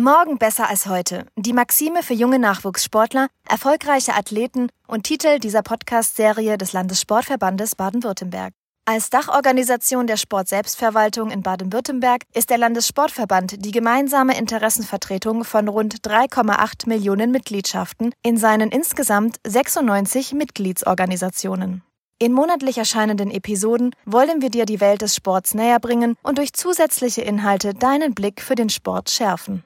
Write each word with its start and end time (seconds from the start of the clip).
Morgen 0.00 0.38
besser 0.38 0.68
als 0.68 0.86
heute. 0.86 1.26
Die 1.34 1.52
Maxime 1.52 2.04
für 2.04 2.14
junge 2.14 2.38
Nachwuchssportler, 2.38 3.26
erfolgreiche 3.48 4.14
Athleten 4.14 4.68
und 4.86 5.02
Titel 5.02 5.40
dieser 5.40 5.62
Podcast-Serie 5.62 6.56
des 6.56 6.72
Landessportverbandes 6.72 7.74
Baden-Württemberg. 7.74 8.52
Als 8.84 9.10
Dachorganisation 9.10 10.06
der 10.06 10.16
Sportselbstverwaltung 10.16 11.32
in 11.32 11.42
Baden-Württemberg 11.42 12.22
ist 12.32 12.50
der 12.50 12.58
Landessportverband 12.58 13.64
die 13.64 13.72
gemeinsame 13.72 14.38
Interessenvertretung 14.38 15.42
von 15.42 15.66
rund 15.66 15.96
3,8 16.06 16.88
Millionen 16.88 17.32
Mitgliedschaften 17.32 18.14
in 18.22 18.36
seinen 18.36 18.70
insgesamt 18.70 19.40
96 19.48 20.32
Mitgliedsorganisationen. 20.32 21.82
In 22.20 22.32
monatlich 22.32 22.78
erscheinenden 22.78 23.32
Episoden 23.32 23.96
wollen 24.04 24.42
wir 24.42 24.50
dir 24.50 24.64
die 24.64 24.80
Welt 24.80 25.02
des 25.02 25.16
Sports 25.16 25.54
näher 25.54 25.80
bringen 25.80 26.14
und 26.22 26.38
durch 26.38 26.52
zusätzliche 26.52 27.22
Inhalte 27.22 27.74
deinen 27.74 28.14
Blick 28.14 28.40
für 28.40 28.54
den 28.54 28.70
Sport 28.70 29.10
schärfen. 29.10 29.64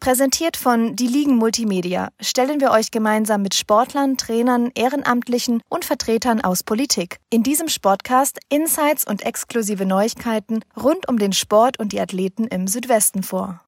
Präsentiert 0.00 0.56
von 0.56 0.96
Die 0.96 1.06
Ligen 1.06 1.36
Multimedia 1.36 2.08
stellen 2.22 2.58
wir 2.58 2.70
euch 2.70 2.90
gemeinsam 2.90 3.42
mit 3.42 3.54
Sportlern, 3.54 4.16
Trainern, 4.16 4.70
Ehrenamtlichen 4.74 5.60
und 5.68 5.84
Vertretern 5.84 6.40
aus 6.40 6.62
Politik 6.62 7.18
in 7.28 7.42
diesem 7.42 7.68
Sportcast 7.68 8.38
Insights 8.48 9.06
und 9.06 9.26
exklusive 9.26 9.84
Neuigkeiten 9.84 10.60
rund 10.74 11.06
um 11.06 11.18
den 11.18 11.34
Sport 11.34 11.78
und 11.78 11.92
die 11.92 12.00
Athleten 12.00 12.46
im 12.46 12.66
Südwesten 12.66 13.22
vor. 13.22 13.60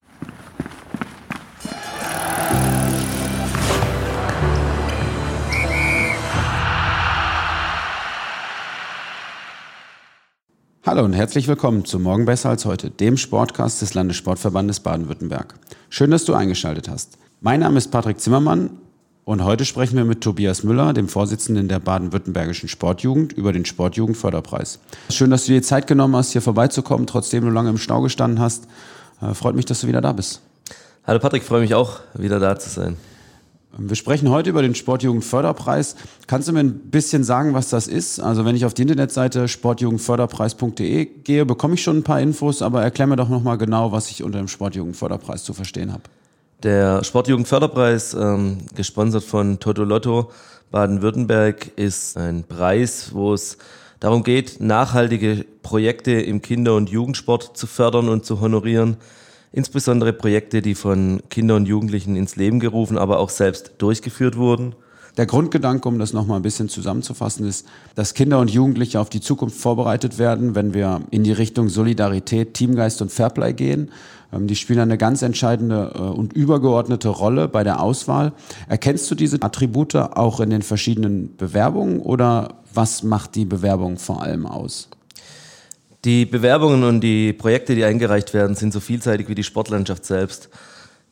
Hallo 10.93 11.05
und 11.05 11.13
herzlich 11.13 11.47
willkommen 11.47 11.85
zu 11.85 11.97
Morgen 11.97 12.25
besser 12.25 12.51
als 12.51 12.65
heute, 12.65 12.91
dem 12.91 13.17
Sportcast 13.17 13.81
des 13.81 13.95
Landessportverbandes 13.95 14.81
Baden-Württemberg. 14.81 15.55
Schön, 15.89 16.11
dass 16.11 16.23
du 16.23 16.35
eingeschaltet 16.35 16.87
hast. 16.87 17.17
Mein 17.41 17.61
Name 17.61 17.79
ist 17.79 17.89
Patrick 17.89 18.19
Zimmermann 18.19 18.69
und 19.25 19.43
heute 19.43 19.65
sprechen 19.65 19.97
wir 19.97 20.05
mit 20.05 20.21
Tobias 20.21 20.61
Müller, 20.61 20.93
dem 20.93 21.07
Vorsitzenden 21.07 21.67
der 21.67 21.79
baden-württembergischen 21.79 22.69
Sportjugend, 22.69 23.33
über 23.33 23.51
den 23.51 23.65
Sportjugendförderpreis. 23.65 24.77
Schön, 25.09 25.31
dass 25.31 25.47
du 25.47 25.53
dir 25.53 25.63
Zeit 25.63 25.87
genommen 25.87 26.15
hast, 26.15 26.33
hier 26.33 26.43
vorbeizukommen, 26.43 27.07
trotzdem 27.07 27.43
du 27.43 27.49
lange 27.49 27.71
im 27.71 27.79
Stau 27.79 28.01
gestanden 28.01 28.39
hast. 28.39 28.67
Äh, 29.19 29.33
freut 29.33 29.55
mich, 29.55 29.65
dass 29.65 29.81
du 29.81 29.87
wieder 29.87 30.01
da 30.01 30.11
bist. 30.13 30.41
Hallo 31.07 31.17
Patrick, 31.17 31.41
freue 31.41 31.61
mich 31.61 31.73
auch, 31.73 32.01
wieder 32.13 32.39
da 32.39 32.59
zu 32.59 32.69
sein. 32.69 32.97
Wir 33.75 33.95
sprechen 33.95 34.29
heute 34.29 34.51
über 34.51 34.61
den 34.61 34.75
Sportjugendförderpreis. 34.75 35.95
Kannst 36.27 36.47
du 36.47 36.53
mir 36.53 36.59
ein 36.59 36.91
bisschen 36.91 37.23
sagen, 37.23 37.55
was 37.55 37.69
das 37.69 37.87
ist? 37.87 38.19
Also 38.19 38.45
wenn 38.45 38.55
ich 38.55 38.65
auf 38.65 38.75
die 38.75 38.83
Internetseite 38.83 39.47
sportjugendförderpreis.de 39.47 41.05
gehe, 41.23 41.45
bekomme 41.45 41.73
ich 41.73 41.81
schon 41.81 41.97
ein 41.97 42.03
paar 42.03 42.21
Infos, 42.21 42.61
aber 42.61 42.83
erklär 42.83 43.07
mir 43.07 43.15
doch 43.15 43.29
nochmal 43.29 43.57
genau, 43.57 43.91
was 43.91 44.11
ich 44.11 44.23
unter 44.23 44.37
dem 44.37 44.47
Sportjugendförderpreis 44.47 45.43
zu 45.43 45.53
verstehen 45.53 45.91
habe. 45.91 46.03
Der 46.61 47.03
Sportjugendförderpreis, 47.03 48.13
ähm, 48.13 48.59
gesponsert 48.75 49.23
von 49.23 49.59
Toto 49.59 49.83
Lotto 49.83 50.29
Baden-Württemberg, 50.69 51.71
ist 51.75 52.15
ein 52.15 52.43
Preis, 52.43 53.09
wo 53.11 53.33
es 53.33 53.57
darum 53.99 54.23
geht, 54.23 54.61
nachhaltige 54.61 55.45
Projekte 55.63 56.11
im 56.11 56.43
Kinder- 56.43 56.75
und 56.75 56.91
Jugendsport 56.91 57.57
zu 57.57 57.65
fördern 57.65 58.07
und 58.07 58.23
zu 58.23 58.39
honorieren 58.39 58.97
insbesondere 59.53 60.11
Projekte, 60.11 60.61
die 60.61 60.75
von 60.75 61.21
Kindern 61.29 61.61
und 61.61 61.65
Jugendlichen 61.67 62.17
ins 62.17 62.35
Leben 62.35 62.59
gerufen, 62.59 62.97
aber 62.97 63.19
auch 63.19 63.29
selbst 63.29 63.75
durchgeführt 63.77 64.35
wurden. 64.35 64.75
Der 65.15 65.27
Grundgedanke, 65.27 65.87
um 65.87 65.99
das 65.99 66.11
nochmal 66.11 66.39
ein 66.39 66.41
bisschen 66.41 66.69
zusammenzufassen, 66.69 67.47
ist, 67.47 67.67
dass 67.93 68.15
Kinder 68.15 68.39
und 68.39 68.49
Jugendliche 68.49 68.99
auf 68.99 69.09
die 69.09 69.21
Zukunft 69.21 69.55
vorbereitet 69.55 70.17
werden, 70.17 70.55
wenn 70.55 70.73
wir 70.73 71.01
in 71.11 71.23
die 71.23 71.31
Richtung 71.31 71.69
Solidarität, 71.69 72.55
Teamgeist 72.55 72.99
und 73.03 73.11
Fairplay 73.11 73.53
gehen. 73.53 73.91
Ähm, 74.31 74.47
die 74.47 74.55
spielen 74.55 74.79
eine 74.79 74.97
ganz 74.97 75.21
entscheidende 75.21 75.91
äh, 75.93 75.99
und 75.99 76.33
übergeordnete 76.33 77.09
Rolle 77.09 77.47
bei 77.47 77.63
der 77.63 77.79
Auswahl. 77.79 78.33
Erkennst 78.67 79.09
du 79.11 79.13
diese 79.13 79.37
Attribute 79.39 79.95
auch 79.95 80.39
in 80.39 80.49
den 80.49 80.63
verschiedenen 80.63 81.37
Bewerbungen 81.37 81.99
oder 81.99 82.55
was 82.73 83.03
macht 83.03 83.35
die 83.35 83.45
Bewerbung 83.45 83.99
vor 83.99 84.23
allem 84.23 84.47
aus? 84.47 84.89
Die 86.05 86.25
Bewerbungen 86.25 86.83
und 86.83 86.99
die 86.99 87.31
Projekte, 87.31 87.75
die 87.75 87.85
eingereicht 87.85 88.33
werden, 88.33 88.57
sind 88.57 88.73
so 88.73 88.81
vielseitig 88.81 89.29
wie 89.29 89.35
die 89.35 89.43
Sportlandschaft 89.43 90.05
selbst. 90.05 90.49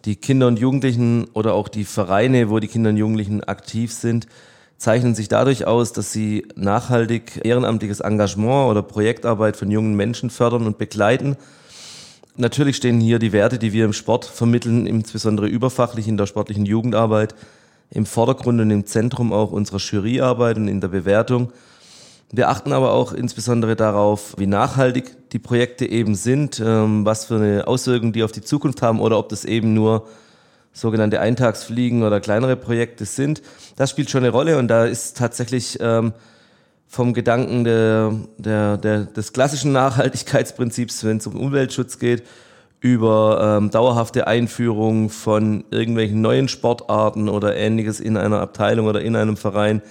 Die 0.03 0.18
Kinder 0.18 0.47
und 0.47 0.59
Jugendlichen 0.59 1.28
oder 1.34 1.53
auch 1.53 1.69
die 1.69 1.85
Vereine, 1.85 2.50
wo 2.50 2.59
die 2.59 2.68
Kinder 2.68 2.90
und 2.90 2.97
Jugendlichen 2.97 3.41
aktiv 3.41 3.94
sind, 3.94 4.28
zeichnen 4.78 5.16
sich 5.16 5.29
dadurch 5.29 5.66
aus, 5.66 5.94
dass 5.94 6.12
sie 6.12 6.46
nachhaltig 6.56 7.40
ehrenamtliches 7.46 8.02
Engagement 8.02 8.69
oder 8.69 8.81
Projektarbeit 8.81 9.56
von 9.56 9.72
jungen 9.72 9.96
Menschen 9.96 10.29
fördern 10.29 10.66
und 10.66 10.78
begleiten. 10.78 11.38
Natürlich 12.35 12.75
stehen 12.75 13.00
hier 13.00 13.19
die 13.19 13.31
Werte, 13.31 13.59
die 13.59 13.72
wir 13.72 13.85
im 13.85 13.94
Sport 13.94 14.25
vermitteln, 14.25 14.88
insbesondere 14.88 15.47
überfachlich 15.47 16.09
in 16.09 16.18
der 16.18 16.25
sportlichen 16.25 16.66
Jugendarbeit, 16.66 17.34
im 17.91 18.06
Vordergrund 18.06 18.59
und 18.59 18.72
im 18.72 18.85
Zentrum 18.85 19.31
auch 19.31 19.53
unserer 19.53 19.78
Juryarbeit 19.78 20.58
und 20.58 20.68
in 20.68 20.81
der 20.81 20.90
Bewertung. 20.90 21.53
Wir 22.34 22.47
achten 22.47 22.72
aber 22.72 22.94
auch 22.94 23.12
insbesondere 23.12 23.75
darauf, 23.75 24.36
wie 24.38 24.47
nachhaltig 24.47 25.30
die 25.31 25.40
Projekte 25.40 25.86
eben 25.86 26.16
sind, 26.16 26.62
ähm, 26.66 27.06
was 27.06 27.25
für 27.25 27.36
eine 27.36 27.68
Auswirkung 27.68 28.14
die 28.14 28.24
auf 28.24 28.31
die 28.31 28.42
Zukunft 28.42 28.81
haben 28.81 29.02
oder 29.02 29.18
ob 29.19 29.28
das 29.28 29.44
eben 29.44 29.74
nur 29.74 30.08
sogenannte 30.72 31.20
Eintagsfliegen 31.20 32.03
oder 32.03 32.22
kleinere 32.22 32.56
Projekte 32.56 33.03
sind. 33.03 33.41
Das 33.75 33.90
spielt 33.90 34.09
schon 34.09 34.24
eine 34.24 34.31
Rolle 34.31 34.58
und 34.58 34.70
da 34.70 34.86
ist 34.86 35.18
tatsächlich 35.18 35.78
ähm, 35.81 36.14
vom 36.88 37.14
Gedanken 37.14 37.66
der, 37.66 38.14
der, 38.38 38.78
der, 38.78 39.00
des 39.03 39.34
klassischen 39.34 39.74
Nachhaltigkeitsprinzips, 39.74 41.03
wenn 41.03 41.18
es 41.18 41.28
um 41.28 41.36
Umweltschutz 41.36 42.00
geht, 42.00 42.24
über 42.80 43.58
ähm, 43.59 43.72
dauerhafte 43.72 44.28
Einführung 44.28 45.09
von 45.09 45.66
irgendwelchen 45.70 46.22
neuen 46.22 46.47
Sportarten 46.47 47.28
oder 47.28 47.56
ähnliches 47.58 48.00
in 48.00 48.16
einer 48.16 48.40
Abteilung 48.40 48.88
oder 48.88 49.02
in 49.02 49.18
einem 49.18 49.36
Verein 49.36 49.81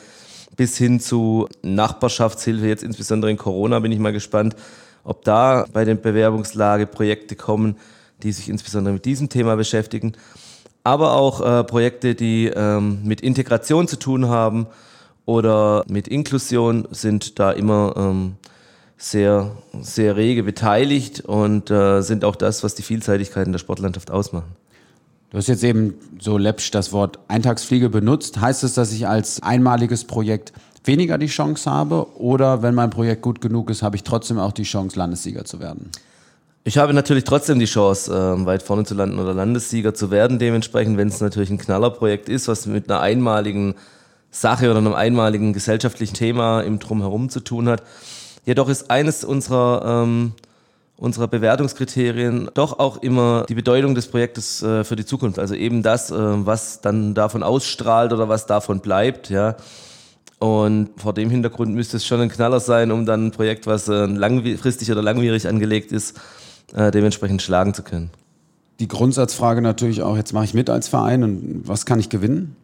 bis 0.57 0.77
hin 0.77 1.01
zu 1.01 1.49
Nachbarschaftshilfe, 1.63 2.67
jetzt 2.67 2.83
insbesondere 2.83 3.31
in 3.31 3.37
Corona 3.37 3.79
bin 3.81 3.93
ich 3.93 3.99
mal 3.99 4.13
gespannt, 4.13 4.57
ob 5.05 5.25
da 5.25 5.65
bei 5.73 5.85
den 5.85 6.01
Bewerbungslage 6.01 6.87
Projekte 6.87 7.37
kommen, 7.37 7.77
die 8.23 8.33
sich 8.33 8.49
insbesondere 8.49 8.95
mit 8.95 9.05
diesem 9.05 9.29
Thema 9.29 9.57
beschäftigen. 9.57 10.13
Aber 10.85 11.13
auch 11.13 11.41
äh, 11.41 11.65
Projekte, 11.65 12.15
die 12.15 12.47
ähm, 12.47 13.01
mit 13.05 13.21
Integration 13.21 13.89
zu 13.89 13.99
tun 13.99 14.29
haben 14.29 14.67
oder 15.27 15.85
mit 15.89 16.09
Inklusion 16.09 16.89
sind 16.91 17.39
da 17.39 17.53
immer 17.53 17.95
ähm, 17.97 18.37
sehr, 18.97 19.53
sehr 19.81 20.17
rege 20.17 20.43
beteiligt 20.43 21.21
und 21.21 21.71
äh, 21.71 22.03
sind 22.03 22.25
auch 22.25 22.37
das, 22.37 22.63
was 22.63 22.75
die 22.75 22.83
Vielseitigkeit 22.83 23.47
in 23.47 23.53
der 23.53 23.59
Sportlandschaft 23.59 24.11
ausmachen. 24.11 24.57
Du 25.31 25.39
hast 25.39 25.47
jetzt 25.47 25.63
eben 25.63 25.95
so 26.21 26.39
läppsch 26.39 26.73
das 26.73 26.93
Wort 26.93 27.21
Eintagsfliege 27.29 27.89
benutzt. 27.89 28.41
Heißt 28.41 28.65
es, 28.65 28.75
dass 28.75 28.93
ich 28.93 29.07
als 29.07 29.41
einmaliges 29.43 30.05
Projekt 30.05 30.53
weniger 30.85 31.19
die 31.19 31.29
Chance 31.29 31.71
habe 31.71 32.19
oder 32.19 32.63
wenn 32.63 32.75
mein 32.75 32.91
Projekt 32.91 33.23
gut 33.23 33.41
genug 33.41 33.71
ist, 33.71 33.83
habe 33.83 33.95
ich 33.95 34.03
trotzdem 34.03 34.39
auch 34.39 34.53
die 34.53 34.65
Chance, 34.65 34.99
Landessieger 34.99 35.45
zu 35.45 35.61
werden? 35.61 35.91
Ich 36.65 36.79
habe 36.79 36.93
natürlich 36.93 37.25
trotzdem 37.25 37.61
die 37.61 37.67
Chance, 37.67 38.13
äh, 38.13 38.45
weit 38.45 38.63
vorne 38.63 38.85
zu 38.85 38.95
landen 38.95 39.19
oder 39.19 39.33
Landessieger 39.33 39.95
zu 39.95 40.11
werden. 40.11 40.39
Dementsprechend, 40.39 40.99
wenn 40.99 41.09
es 41.09 41.21
natürlich 41.21 41.51
ein 41.51 41.59
Knallerprojekt 41.59 42.29
ist, 42.29 42.49
was 42.49 42.67
mit 42.67 42.91
einer 42.91 43.01
einmaligen 43.01 43.77
Sache 44.33 44.69
oder 44.69 44.79
einem 44.79 44.95
einmaligen 44.95 45.53
gesellschaftlichen 45.53 46.15
Thema 46.15 46.61
im 46.61 46.81
Drumherum 46.81 47.31
zu 47.31 47.41
tun 47.41 47.69
hat. 47.69 47.83
Jedoch 48.45 48.69
ist 48.69 48.91
eines 48.91 49.25
unserer 49.25 50.03
ähm, 50.05 50.33
unserer 51.01 51.29
Bewertungskriterien 51.29 52.51
doch 52.53 52.79
auch 52.79 52.99
immer 52.99 53.47
die 53.49 53.55
Bedeutung 53.55 53.95
des 53.95 54.07
Projektes 54.07 54.63
äh, 54.63 54.85
für 54.85 54.97
die 54.97 55.07
Zukunft. 55.07 55.39
Also 55.39 55.55
eben 55.55 55.83
das, 55.83 56.11
äh, 56.11 56.17
was 56.17 56.83
dann 56.83 57.15
davon 57.15 57.43
ausstrahlt 57.43 58.13
oder 58.13 58.29
was 58.29 58.47
davon 58.47 58.81
bleibt, 58.81 59.31
ja. 59.31 59.57
Und 60.39 60.91
vor 60.97 61.13
dem 61.13 61.29
Hintergrund 61.29 61.75
müsste 61.75 61.97
es 61.97 62.07
schon 62.07 62.21
ein 62.21 62.31
Knaller 62.31 62.61
sein, 62.61 62.93
um 62.93 63.05
dann 63.05 63.27
ein 63.27 63.31
Projekt, 63.31 63.67
was 63.67 63.89
äh, 63.89 64.07
langfristig 64.07 64.91
oder 64.91 65.03
langwierig 65.03 65.49
angelegt 65.49 65.91
ist, 65.91 66.19
äh, 66.75 66.91
dementsprechend 66.91 67.43
schlagen 67.43 67.75
zu 67.75 67.83
können. 67.83 68.11
Die 68.79 68.89
Grundsatzfrage 68.89 69.63
natürlich 69.63 70.03
auch, 70.03 70.17
jetzt 70.17 70.33
mache 70.33 70.45
ich 70.45 70.55
mit 70.55 70.71
als 70.71 70.89
Verein 70.89 71.25
und 71.25 71.63
was 71.65 71.87
kann 71.87 71.99
ich 71.99 72.09
gewinnen? 72.09 72.57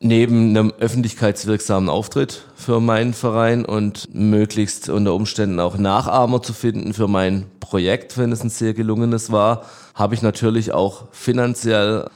Neben 0.00 0.50
einem 0.50 0.72
öffentlichkeitswirksamen 0.78 1.90
Auftritt 1.90 2.42
für 2.54 2.80
meinen 2.80 3.12
Verein 3.12 3.66
und 3.66 4.08
möglichst 4.14 4.88
unter 4.88 5.14
Umständen 5.14 5.60
auch 5.60 5.76
Nachahmer 5.76 6.42
zu 6.42 6.54
finden 6.54 6.94
für 6.94 7.06
mein 7.06 7.46
Projekt, 7.60 8.16
wenn 8.16 8.32
es 8.32 8.42
ein 8.42 8.50
sehr 8.50 8.72
gelungenes 8.72 9.30
war, 9.30 9.64
habe 9.94 10.14
ich 10.14 10.22
natürlich 10.22 10.72
auch 10.72 11.04
finanziell 11.12 12.08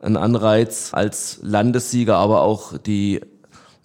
einen 0.00 0.16
Anreiz 0.16 0.90
als 0.92 1.38
Landessieger, 1.42 2.16
aber 2.16 2.40
auch 2.40 2.78
die 2.78 3.20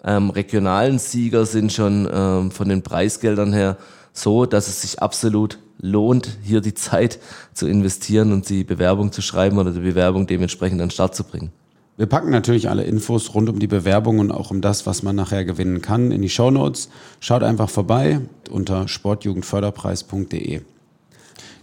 ähm, 0.02 0.30
regionalen 0.30 0.98
Sieger 0.98 1.44
sind 1.44 1.72
schon 1.72 2.08
ähm, 2.12 2.50
von 2.50 2.68
den 2.68 2.82
Preisgeldern 2.82 3.52
her 3.52 3.76
so, 4.14 4.46
dass 4.46 4.68
es 4.68 4.82
sich 4.82 5.00
absolut 5.00 5.58
lohnt, 5.78 6.38
hier 6.42 6.60
die 6.60 6.74
Zeit 6.74 7.18
zu 7.54 7.66
investieren 7.66 8.32
und 8.32 8.48
die 8.48 8.64
Bewerbung 8.64 9.12
zu 9.12 9.20
schreiben 9.20 9.58
oder 9.58 9.72
die 9.72 9.80
Bewerbung 9.80 10.26
dementsprechend 10.26 10.80
an 10.80 10.88
den 10.88 10.92
Start 10.92 11.14
zu 11.14 11.24
bringen. 11.24 11.52
Wir 11.98 12.06
packen 12.06 12.30
natürlich 12.30 12.70
alle 12.70 12.84
Infos 12.84 13.34
rund 13.34 13.50
um 13.50 13.58
die 13.58 13.66
Bewerbung 13.66 14.18
und 14.18 14.30
auch 14.30 14.50
um 14.50 14.62
das, 14.62 14.86
was 14.86 15.02
man 15.02 15.14
nachher 15.14 15.44
gewinnen 15.44 15.82
kann, 15.82 16.10
in 16.10 16.22
die 16.22 16.30
Show 16.30 16.50
Notes. 16.50 16.88
Schaut 17.20 17.42
einfach 17.42 17.68
vorbei 17.68 18.20
unter 18.50 18.88
sportjugendförderpreis.de. 18.88 20.62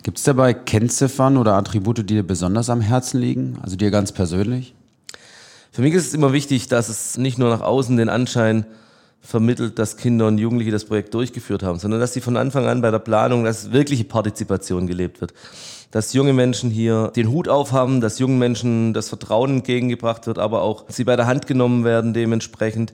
Gibt 0.04 0.18
es 0.18 0.24
dabei 0.24 0.54
Kennziffern 0.54 1.36
oder 1.36 1.56
Attribute, 1.56 1.98
die 1.98 2.06
dir 2.06 2.24
besonders 2.24 2.70
am 2.70 2.80
Herzen 2.80 3.20
liegen, 3.20 3.58
also 3.64 3.76
dir 3.76 3.90
ganz 3.90 4.12
persönlich? 4.12 4.76
Für 5.72 5.82
mich 5.82 5.94
ist 5.94 6.08
es 6.08 6.14
immer 6.14 6.32
wichtig, 6.32 6.68
dass 6.68 6.90
es 6.90 7.18
nicht 7.18 7.38
nur 7.38 7.50
nach 7.50 7.62
außen 7.62 7.98
den 7.98 8.10
Anschein 8.10 8.66
vermittelt, 9.22 9.80
dass 9.80 9.98
Kinder 9.98 10.28
und 10.28 10.38
Jugendliche 10.38 10.72
das 10.72 10.86
Projekt 10.86 11.14
durchgeführt 11.14 11.64
haben, 11.64 11.80
sondern 11.80 12.00
dass 12.00 12.14
sie 12.14 12.22
von 12.22 12.38
Anfang 12.38 12.68
an 12.68 12.82
bei 12.82 12.92
der 12.92 13.00
Planung, 13.00 13.44
dass 13.44 13.72
wirkliche 13.72 14.06
Partizipation 14.06 14.88
gelebt 14.88 15.22
wird. 15.22 15.34
Dass 15.92 16.14
junge 16.14 16.34
Menschen 16.34 16.70
hier 16.70 17.12
den 17.16 17.32
Hut 17.32 17.48
aufhaben, 17.48 18.00
dass 18.00 18.20
jungen 18.20 18.38
Menschen 18.38 18.94
das 18.94 19.10
Vertrauen 19.10 19.58
entgegengebracht 19.58 20.28
wird, 20.28 20.38
aber 20.38 20.62
auch 20.62 20.86
sie 20.88 21.04
bei 21.04 21.16
der 21.16 21.26
Hand 21.26 21.48
genommen 21.48 21.84
werden 21.84 22.14
dementsprechend, 22.14 22.94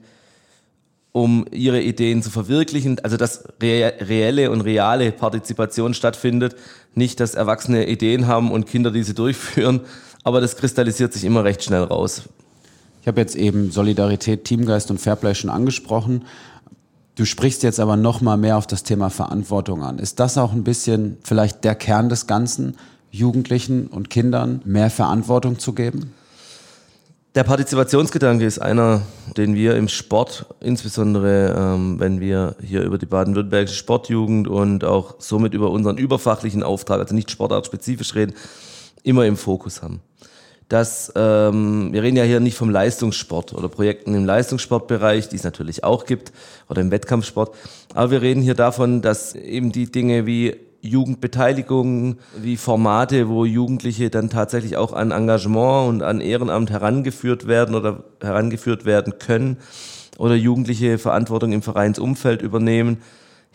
um 1.12 1.46
ihre 1.52 1.82
Ideen 1.82 2.24
zu 2.24 2.30
verwirklichen. 2.30 3.00
Also 3.04 3.18
dass 3.18 3.44
reelle 3.62 4.52
und 4.52 4.62
reale 4.62 5.12
Partizipation 5.12 5.94
stattfindet, 5.94 6.56
nicht 6.94 7.20
dass 7.20 7.36
Erwachsene 7.36 7.88
Ideen 7.88 8.28
haben 8.28 8.52
und 8.52 8.66
Kinder 8.66 8.92
diese 8.92 9.14
durchführen, 9.14 9.82
aber 10.24 10.42
das 10.42 10.56
kristallisiert 10.56 11.14
sich 11.14 11.24
immer 11.24 11.44
recht 11.44 11.64
schnell 11.64 11.84
raus. 11.84 12.24
Ich 13.02 13.08
habe 13.08 13.22
jetzt 13.22 13.36
eben 13.36 13.70
Solidarität, 13.72 14.46
Teamgeist 14.46 14.90
und 14.90 15.00
Fairplay 15.00 15.36
schon 15.36 15.52
angesprochen. 15.52 16.26
Du 17.16 17.24
sprichst 17.24 17.64
jetzt 17.64 17.80
aber 17.80 17.96
noch 17.96 18.20
mal 18.20 18.36
mehr 18.36 18.58
auf 18.58 18.68
das 18.68 18.84
Thema 18.84 19.10
Verantwortung 19.10 19.84
an. 19.84 20.00
Ist 20.00 20.20
das 20.20 20.38
auch 20.38 20.52
ein 20.52 20.66
bisschen 20.66 21.18
vielleicht 21.24 21.64
der 21.64 21.74
Kern 21.74 22.10
des 22.10 22.28
Ganzen, 22.28 22.76
Jugendlichen 23.10 23.88
und 23.88 24.10
Kindern 24.10 24.62
mehr 24.66 24.90
Verantwortung 24.90 25.58
zu 25.58 25.72
geben? 25.72 26.14
Der 27.34 27.46
Partizipationsgedanke 27.46 28.46
ist 28.46 28.60
einer, 28.60 29.02
den 29.38 29.56
wir 29.56 29.78
im 29.78 29.88
Sport, 29.88 30.46
insbesondere 30.60 31.56
ähm, 31.58 32.00
wenn 32.02 32.20
wir 32.20 32.56
hier 32.62 32.84
über 32.84 32.98
die 32.98 33.06
baden-württembergische 33.06 33.76
Sportjugend 33.76 34.50
und 34.50 34.84
auch 34.84 35.16
somit 35.20 35.54
über 35.54 35.72
unseren 35.72 35.98
überfachlichen 35.98 36.64
Auftrag, 36.64 37.00
also 37.00 37.16
nicht 37.16 37.32
sportartspezifisch 37.32 38.16
reden, 38.16 38.34
immer 39.04 39.26
im 39.26 39.38
Fokus 39.38 39.82
haben 39.82 40.02
dass 40.70 41.14
ähm, 41.16 41.94
wir 41.94 42.02
reden 42.02 42.18
ja 42.18 42.24
hier 42.24 42.40
nicht 42.40 42.58
vom 42.58 42.70
Leistungssport 42.70 43.54
oder 43.54 43.70
Projekten 43.70 44.16
im 44.16 44.26
Leistungssportbereich, 44.26 45.30
die 45.30 45.36
es 45.36 45.44
natürlich 45.44 45.84
auch 45.84 46.06
gibt, 46.06 46.32
oder 46.70 46.82
im 46.82 46.92
Wettkampfsport, 46.92 47.56
aber 47.94 48.12
wir 48.12 48.22
reden 48.22 48.42
hier 48.42 48.56
davon, 48.56 49.02
dass 49.02 49.36
eben 49.36 49.72
die 49.72 49.92
Dinge 49.92 50.26
wie 50.26 50.56
Jugendbeteiligung, 50.82 52.18
wie 52.38 52.58
Formate, 52.58 53.28
wo 53.28 53.46
Jugendliche 53.46 54.10
dann 54.10 54.30
tatsächlich 54.30 54.78
auch 54.78 54.94
an 54.94 55.12
Engagement 55.12 55.90
und 55.90 56.04
an 56.04 56.22
Ehrenamt 56.22 56.70
herangeführt 56.70 57.48
werden 57.48 57.76
oder 57.76 58.04
herangeführt 58.22 58.86
werden 58.86 59.18
können 59.18 59.58
oder 60.18 60.36
Jugendliche 60.36 60.98
Verantwortung 60.98 61.52
im 61.52 61.62
Vereinsumfeld 61.62 62.42
übernehmen, 62.42 63.02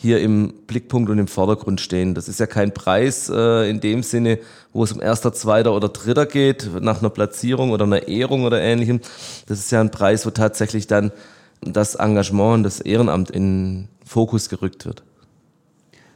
hier 0.00 0.20
im 0.20 0.55
Blickpunkt 0.67 1.11
und 1.11 1.19
im 1.19 1.29
Vordergrund 1.29 1.81
stehen. 1.81 2.14
Das 2.14 2.26
ist 2.26 2.41
ja 2.41 2.47
kein 2.47 2.73
Preis 2.73 3.29
äh, 3.29 3.69
in 3.69 3.81
dem 3.81 4.02
Sinne, 4.02 4.38
wo 4.73 4.82
es 4.82 4.93
um 4.93 5.02
erster, 5.02 5.32
zweiter 5.35 5.75
oder 5.75 5.91
dritter 5.91 6.25
geht, 6.25 6.70
nach 6.81 7.00
einer 7.00 7.11
Platzierung 7.11 7.70
oder 7.70 7.85
einer 7.85 8.08
Ehrung 8.08 8.44
oder 8.44 8.61
ähnlichem. 8.62 9.00
Das 9.47 9.58
ist 9.58 9.70
ja 9.70 9.81
ein 9.81 9.91
Preis, 9.91 10.25
wo 10.25 10.31
tatsächlich 10.31 10.87
dann 10.87 11.12
das 11.61 11.97
Engagement 11.97 12.55
und 12.55 12.62
das 12.62 12.81
Ehrenamt 12.81 13.31
in 13.31 13.88
Fokus 14.05 14.49
gerückt 14.49 14.87
wird. 14.87 15.02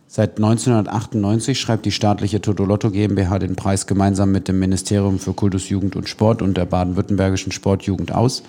Seit 0.06 0.38
1998 0.38 1.60
schreibt 1.60 1.84
die 1.84 1.92
staatliche 1.92 2.40
Totolotto 2.40 2.90
GmbH 2.90 3.38
den 3.38 3.56
Preis 3.56 3.86
gemeinsam 3.86 4.32
mit 4.32 4.48
dem 4.48 4.60
Ministerium 4.60 5.19
für 5.19 5.34
Kultus, 5.34 5.69
Jugend 5.69 5.94
und 5.94 6.08
Sport 6.08 6.40
und 6.40 6.56
der 6.56 6.64
baden-württembergischen 6.64 7.52
Sportjugend 7.52 8.12
aus. 8.12 8.44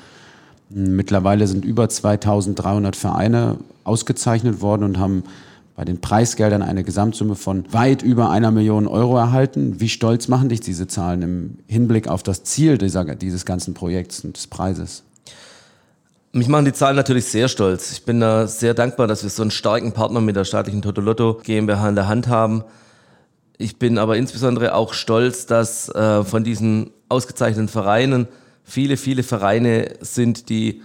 Mittlerweile 0.70 1.48
sind 1.48 1.64
über 1.64 1.88
2300 1.88 2.96
Vereine 2.96 3.58
ausgezeichnet 3.84 4.62
worden 4.62 4.84
und 4.84 4.98
haben 4.98 5.24
bei 5.76 5.84
den 5.84 6.00
Preisgeldern 6.00 6.62
eine 6.62 6.84
Gesamtsumme 6.84 7.36
von 7.36 7.66
weit 7.72 8.02
über 8.02 8.30
einer 8.30 8.50
Million 8.50 8.88
Euro 8.88 9.18
erhalten. 9.18 9.80
Wie 9.80 9.90
stolz 9.90 10.28
machen 10.28 10.50
dich 10.50 10.62
diese 10.62 10.88
Zahlen 10.88 11.22
im 11.22 11.58
Hinblick 11.68 12.08
auf 12.08 12.24
das 12.24 12.44
Ziel 12.44 12.78
dieser, 12.78 13.04
dieses 13.04 13.46
ganzen 13.46 13.74
Projekts 13.74 14.22
und 14.22 14.38
des 14.38 14.48
Preises? 14.48 15.04
Mich 16.32 16.48
machen 16.48 16.66
die 16.66 16.74
Zahlen 16.74 16.96
natürlich 16.96 17.26
sehr 17.26 17.48
stolz. 17.48 17.92
Ich 17.92 18.04
bin 18.04 18.20
da 18.20 18.48
sehr 18.48 18.74
dankbar, 18.74 19.08
dass 19.08 19.24
wir 19.24 19.30
so 19.30 19.42
einen 19.42 19.52
starken 19.52 19.92
Partner 19.92 20.22
mit 20.22 20.36
der 20.36 20.46
staatlichen 20.46 20.82
Totolotto 20.82 21.40
GmbH 21.44 21.90
in 21.90 21.96
der 21.96 22.08
Hand 22.08 22.28
haben. 22.28 22.64
Ich 23.58 23.78
bin 23.78 23.98
aber 23.98 24.18
insbesondere 24.18 24.76
auch 24.76 24.94
stolz, 24.94 25.46
dass 25.46 25.90
äh, 25.90 26.24
von 26.24 26.44
diesen 26.44 26.92
ausgezeichneten 27.10 27.70
Vereinen 27.70 28.28
viele, 28.66 28.98
viele 28.98 29.24
Vereine 29.24 29.94
sind, 30.02 30.50
die 30.50 30.82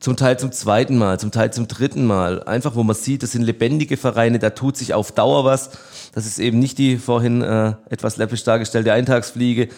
zum 0.00 0.16
Teil 0.16 0.38
zum 0.38 0.50
zweiten 0.50 0.96
Mal, 0.96 1.20
zum 1.20 1.30
Teil 1.30 1.52
zum 1.52 1.68
dritten 1.68 2.06
Mal. 2.06 2.42
Einfach, 2.44 2.74
wo 2.74 2.82
man 2.82 2.96
sieht, 2.96 3.22
das 3.22 3.32
sind 3.32 3.42
lebendige 3.42 3.98
Vereine, 3.98 4.38
da 4.38 4.50
tut 4.50 4.76
sich 4.76 4.94
auf 4.94 5.12
Dauer 5.12 5.44
was. 5.44 5.70
Das 6.14 6.26
ist 6.26 6.38
eben 6.38 6.58
nicht 6.58 6.78
die 6.78 6.96
vorhin 6.96 7.42
äh, 7.42 7.74
etwas 7.90 8.16
läppisch 8.16 8.42
dargestellte 8.42 8.94
Eintagsfliege, 8.94 9.68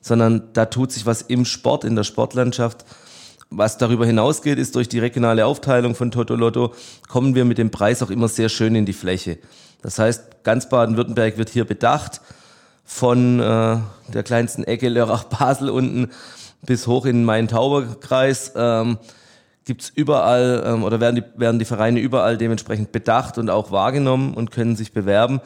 sondern 0.00 0.44
da 0.52 0.66
tut 0.66 0.92
sich 0.92 1.04
was 1.04 1.22
im 1.22 1.44
Sport, 1.44 1.84
in 1.84 1.96
der 1.96 2.04
Sportlandschaft. 2.04 2.84
Was 3.50 3.76
darüber 3.76 4.06
hinausgeht, 4.06 4.58
ist 4.58 4.76
durch 4.76 4.88
die 4.88 5.00
regionale 5.00 5.44
Aufteilung 5.44 5.94
von 5.94 6.10
Toto 6.10 6.36
Lotto, 6.36 6.72
kommen 7.08 7.34
wir 7.34 7.44
mit 7.44 7.58
dem 7.58 7.70
Preis 7.70 8.02
auch 8.02 8.10
immer 8.10 8.28
sehr 8.28 8.48
schön 8.48 8.74
in 8.76 8.86
die 8.86 8.94
Fläche. 8.94 9.38
Das 9.82 9.98
heißt, 9.98 10.44
ganz 10.44 10.68
Baden-Württemberg 10.68 11.36
wird 11.38 11.50
hier 11.50 11.64
bedacht, 11.64 12.20
von 12.84 13.40
äh, 13.40 13.78
der 14.12 14.22
kleinsten 14.24 14.64
Ecke 14.64 14.88
Lörrach-Basel 14.88 15.70
unten 15.70 16.10
bis 16.64 16.86
hoch 16.86 17.06
in 17.06 17.16
den 17.16 17.24
Main-Tauber-Kreis. 17.24 18.52
Ähm, 18.56 18.98
gibt 19.64 19.82
es 19.82 19.90
überall 19.90 20.62
ähm, 20.66 20.84
oder 20.84 21.00
werden 21.00 21.16
die, 21.16 21.40
werden 21.40 21.58
die 21.58 21.64
Vereine 21.64 22.00
überall 22.00 22.36
dementsprechend 22.36 22.92
bedacht 22.92 23.38
und 23.38 23.50
auch 23.50 23.70
wahrgenommen 23.70 24.34
und 24.34 24.50
können 24.50 24.76
sich 24.76 24.92
bewerben 24.92 25.40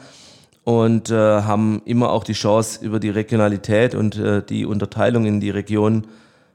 und 0.63 1.11
äh, 1.11 1.15
haben 1.15 1.81
immer 1.85 2.11
auch 2.11 2.23
die 2.23 2.33
Chance 2.33 2.83
über 2.83 2.99
die 2.99 3.09
Regionalität 3.09 3.95
und 3.95 4.17
äh, 4.17 4.41
die 4.43 4.65
Unterteilung 4.65 5.25
in 5.25 5.39
die 5.39 5.49
Region 5.49 6.07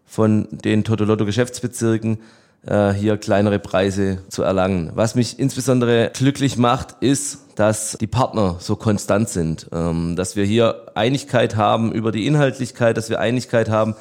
von 0.04 0.48
den 0.50 0.84
Totolotto 0.84 1.24
Geschäftsbezirken 1.24 2.18
äh, 2.66 2.92
hier 2.92 3.16
kleinere 3.16 3.58
Preise 3.58 4.18
zu 4.28 4.42
erlangen. 4.42 4.90
Was 4.94 5.14
mich 5.14 5.38
insbesondere 5.38 6.10
glücklich 6.12 6.58
macht, 6.58 6.96
ist, 7.00 7.38
dass 7.56 7.96
die 8.00 8.06
Partner 8.06 8.56
so 8.58 8.76
konstant 8.76 9.28
sind, 9.28 9.68
ähm, 9.72 10.16
dass 10.16 10.36
wir 10.36 10.44
hier 10.44 10.88
Einigkeit 10.94 11.56
haben 11.56 11.92
über 11.92 12.12
die 12.12 12.26
Inhaltlichkeit, 12.26 12.96
dass 12.96 13.08
wir 13.08 13.20
Einigkeit 13.20 13.70
haben 13.70 13.94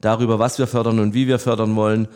darüber, 0.00 0.38
was 0.38 0.58
wir 0.58 0.66
fördern 0.66 0.98
und 0.98 1.14
wie 1.14 1.26
wir 1.26 1.38
fördern 1.38 1.76
wollen 1.76 2.08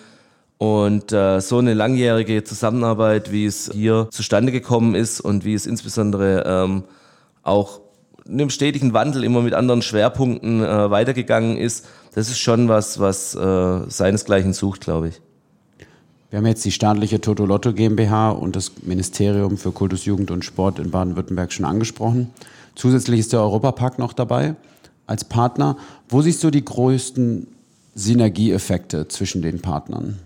und 0.59 1.13
äh, 1.13 1.41
so 1.41 1.59
eine 1.59 1.75
langjährige 1.75 2.45
Zusammenarbeit, 2.45 3.33
wie 3.33 3.47
es 3.47 3.71
hier 3.73 4.09
zustande 4.11 4.53
gekommen 4.53 4.95
ist 4.95 5.21
und 5.21 5.45
wie 5.45 5.55
es 5.55 5.67
insbesondere 5.67 6.45
ähm, 6.47 6.85
auch 7.43 7.81
in 8.27 8.41
einem 8.41 8.51
stetigen 8.51 8.95
Wandel 8.95 9.25
immer 9.25 9.43
mit 9.43 9.53
anderen 9.53 9.83
Schwerpunkten 9.83 10.65
äh, 10.65 10.91
weitergegangen 10.91 11.57
ist, 11.57 11.87
das 12.15 12.29
ist 12.29 12.39
schon 12.39 12.69
was, 12.69 12.99
was 12.99 13.35
äh, 13.35 13.81
seinesgleichen 13.89 14.53
sucht, 14.53 14.81
glaube 14.81 15.09
ich. 15.09 15.21
Wir 16.31 16.39
haben 16.39 16.47
jetzt 16.47 16.65
die 16.65 16.73
staatliche 16.73 17.21
Totolotto 17.21 17.73
GmbH 17.73 18.31
und 18.31 18.57
das 18.57 18.73
Ministerium 18.83 19.57
für 19.57 19.73
Kultus, 19.73 20.05
Jugend 20.05 20.31
und 20.31 20.45
Sport 20.45 20.79
in 20.79 20.91
Baden-Württemberg 20.91 21.53
schon 21.53 21.65
angesprochen. 21.65 22.31
Zusätzlich 22.75 23.21
ist 23.21 23.33
der 23.33 23.41
Europapark 23.41 23.99
noch 23.99 24.13
dabei 24.13 24.57
als 25.07 25.25
Partner. 25.25 25.77
Wo 26.09 26.23
siehst 26.23 26.43
du 26.43 26.51
die 26.51 26.65
größten 26.65 27.47
Synergieeffekte 27.95 29.09
zwischen 29.09 29.43
den 29.43 29.61
Partnern? 29.61 30.19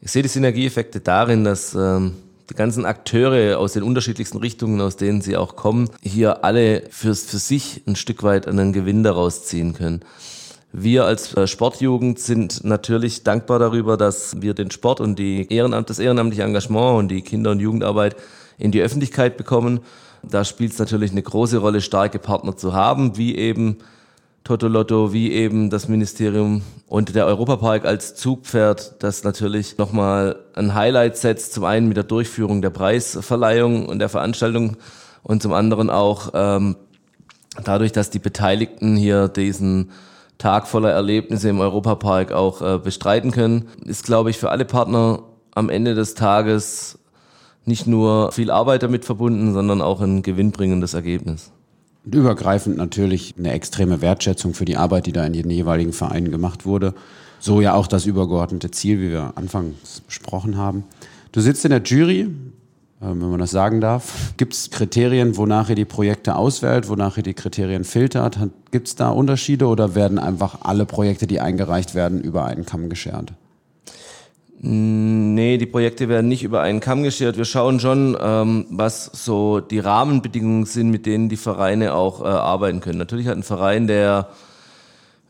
Ich 0.00 0.12
sehe 0.12 0.22
die 0.22 0.28
Synergieeffekte 0.28 1.00
darin, 1.00 1.44
dass 1.44 1.74
ähm, 1.74 2.14
die 2.50 2.54
ganzen 2.54 2.84
Akteure 2.84 3.58
aus 3.58 3.72
den 3.72 3.82
unterschiedlichsten 3.82 4.38
Richtungen, 4.38 4.80
aus 4.80 4.96
denen 4.96 5.20
sie 5.20 5.36
auch 5.36 5.56
kommen, 5.56 5.90
hier 6.02 6.44
alle 6.44 6.82
für, 6.90 7.14
für 7.14 7.38
sich 7.38 7.82
ein 7.86 7.96
Stück 7.96 8.22
weit 8.22 8.46
einen 8.46 8.72
Gewinn 8.72 9.02
daraus 9.02 9.46
ziehen 9.46 9.74
können. 9.74 10.00
Wir 10.72 11.04
als 11.04 11.34
äh, 11.34 11.46
Sportjugend 11.46 12.18
sind 12.18 12.64
natürlich 12.64 13.22
dankbar 13.22 13.58
darüber, 13.58 13.96
dass 13.96 14.40
wir 14.42 14.54
den 14.54 14.70
Sport 14.70 15.00
und 15.00 15.18
die 15.18 15.46
Ehrenamt, 15.52 15.90
das 15.90 15.98
ehrenamtliche 15.98 16.42
Engagement 16.42 16.98
und 16.98 17.08
die 17.08 17.22
Kinder- 17.22 17.50
und 17.50 17.60
Jugendarbeit 17.60 18.16
in 18.58 18.72
die 18.72 18.82
Öffentlichkeit 18.82 19.36
bekommen. 19.36 19.80
Da 20.22 20.44
spielt 20.44 20.72
es 20.72 20.78
natürlich 20.78 21.12
eine 21.12 21.22
große 21.22 21.58
Rolle, 21.58 21.80
starke 21.80 22.18
Partner 22.18 22.56
zu 22.56 22.74
haben, 22.74 23.16
wie 23.16 23.36
eben 23.36 23.78
Totolotto 24.46 25.12
wie 25.12 25.32
eben 25.32 25.70
das 25.70 25.88
Ministerium 25.88 26.62
und 26.86 27.16
der 27.16 27.26
Europapark 27.26 27.84
als 27.84 28.14
Zugpferd, 28.14 29.02
das 29.02 29.24
natürlich 29.24 29.76
nochmal 29.76 30.36
ein 30.54 30.72
Highlight 30.72 31.16
setzt, 31.16 31.52
zum 31.52 31.64
einen 31.64 31.88
mit 31.88 31.96
der 31.96 32.04
Durchführung 32.04 32.62
der 32.62 32.70
Preisverleihung 32.70 33.86
und 33.88 33.98
der 33.98 34.08
Veranstaltung 34.08 34.76
und 35.24 35.42
zum 35.42 35.52
anderen 35.52 35.90
auch 35.90 36.30
ähm, 36.34 36.76
dadurch, 37.64 37.90
dass 37.90 38.10
die 38.10 38.20
Beteiligten 38.20 38.94
hier 38.96 39.26
diesen 39.26 39.90
Tag 40.38 40.68
voller 40.68 40.92
Erlebnisse 40.92 41.48
im 41.48 41.58
Europapark 41.58 42.30
auch 42.30 42.62
äh, 42.62 42.78
bestreiten 42.78 43.32
können, 43.32 43.68
ist, 43.84 44.04
glaube 44.04 44.30
ich, 44.30 44.38
für 44.38 44.52
alle 44.52 44.64
Partner 44.64 45.24
am 45.56 45.70
Ende 45.70 45.96
des 45.96 46.14
Tages 46.14 47.00
nicht 47.64 47.88
nur 47.88 48.30
viel 48.30 48.52
Arbeit 48.52 48.84
damit 48.84 49.04
verbunden, 49.04 49.52
sondern 49.52 49.82
auch 49.82 50.00
ein 50.00 50.22
gewinnbringendes 50.22 50.94
Ergebnis. 50.94 51.50
Und 52.06 52.14
übergreifend 52.14 52.78
natürlich 52.78 53.34
eine 53.36 53.52
extreme 53.52 54.00
Wertschätzung 54.00 54.54
für 54.54 54.64
die 54.64 54.78
Arbeit, 54.78 55.06
die 55.06 55.12
da 55.12 55.24
in 55.24 55.34
den 55.34 55.50
jeweiligen 55.50 55.92
Vereinen 55.92 56.30
gemacht 56.30 56.64
wurde. 56.64 56.94
So 57.38 57.60
ja 57.60 57.74
auch 57.74 57.86
das 57.86 58.06
übergeordnete 58.06 58.70
Ziel, 58.70 59.00
wie 59.00 59.10
wir 59.10 59.32
anfangs 59.34 60.00
besprochen 60.00 60.56
haben. 60.56 60.84
Du 61.32 61.40
sitzt 61.40 61.64
in 61.66 61.70
der 61.70 61.82
Jury 61.82 62.30
ähm, 63.02 63.20
wenn 63.20 63.30
man 63.30 63.40
das 63.40 63.50
sagen 63.50 63.80
darf. 63.80 64.32
Gibt 64.36 64.54
es 64.54 64.70
Kriterien, 64.70 65.36
wonach 65.36 65.68
ihr 65.68 65.74
die 65.74 65.84
Projekte 65.84 66.36
auswählt, 66.36 66.88
wonach 66.88 67.18
ihr 67.18 67.22
die 67.22 67.34
Kriterien 67.34 67.84
filtert? 67.84 68.38
Gibt 68.70 68.88
es 68.88 68.96
da 68.96 69.10
Unterschiede 69.10 69.66
oder 69.66 69.94
werden 69.94 70.18
einfach 70.18 70.60
alle 70.62 70.86
Projekte, 70.86 71.26
die 71.26 71.40
eingereicht 71.40 71.94
werden, 71.94 72.20
über 72.22 72.46
einen 72.46 72.64
Kamm 72.64 72.88
geschert? 72.88 73.34
Nee, 74.58 75.58
die 75.58 75.66
Projekte 75.66 76.08
werden 76.08 76.28
nicht 76.28 76.42
über 76.42 76.62
einen 76.62 76.80
Kamm 76.80 77.02
geschert. 77.02 77.36
Wir 77.36 77.44
schauen 77.44 77.78
schon, 77.78 78.16
ähm, 78.20 78.66
was 78.70 79.10
so 79.12 79.60
die 79.60 79.80
Rahmenbedingungen 79.80 80.64
sind, 80.64 80.90
mit 80.90 81.04
denen 81.04 81.28
die 81.28 81.36
Vereine 81.36 81.94
auch 81.94 82.22
äh, 82.22 82.28
arbeiten 82.28 82.80
können. 82.80 82.98
Natürlich 82.98 83.26
hat 83.26 83.36
ein 83.36 83.42
Verein, 83.42 83.86
der 83.86 84.28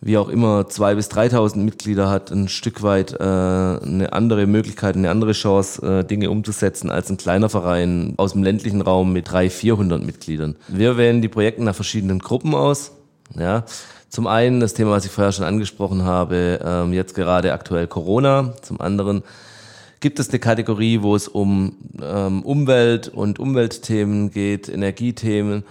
wie 0.00 0.18
auch 0.18 0.28
immer 0.28 0.68
zwei 0.68 0.94
bis 0.94 1.10
3.000 1.10 1.58
Mitglieder 1.58 2.08
hat, 2.08 2.30
ein 2.30 2.48
Stück 2.48 2.82
weit 2.82 3.12
äh, 3.12 3.16
eine 3.24 4.12
andere 4.12 4.46
Möglichkeit, 4.46 4.94
eine 4.94 5.10
andere 5.10 5.32
Chance, 5.32 5.82
äh, 5.84 6.04
Dinge 6.04 6.30
umzusetzen 6.30 6.90
als 6.90 7.10
ein 7.10 7.16
kleiner 7.16 7.48
Verein 7.48 8.14
aus 8.18 8.32
dem 8.32 8.44
ländlichen 8.44 8.82
Raum 8.82 9.12
mit 9.12 9.30
300, 9.30 9.52
400 9.52 10.02
Mitgliedern. 10.04 10.56
Wir 10.68 10.96
wählen 10.96 11.22
die 11.22 11.28
Projekte 11.28 11.64
nach 11.64 11.74
verschiedenen 11.74 12.20
Gruppen 12.20 12.54
aus. 12.54 12.92
Ja. 13.36 13.64
Zum 14.08 14.26
einen 14.26 14.60
das 14.60 14.74
Thema, 14.74 14.92
was 14.92 15.04
ich 15.04 15.10
vorher 15.10 15.32
schon 15.32 15.44
angesprochen 15.44 16.04
habe, 16.04 16.60
ähm, 16.64 16.92
jetzt 16.92 17.14
gerade 17.14 17.52
aktuell 17.52 17.86
Corona. 17.86 18.54
Zum 18.62 18.80
anderen 18.80 19.22
gibt 20.00 20.18
es 20.18 20.28
eine 20.30 20.38
Kategorie, 20.38 21.02
wo 21.02 21.16
es 21.16 21.28
um 21.28 21.76
ähm, 22.02 22.42
Umwelt 22.42 23.08
und 23.08 23.38
Umweltthemen 23.38 24.30
geht, 24.30 24.68
Energiethemen 24.68 25.64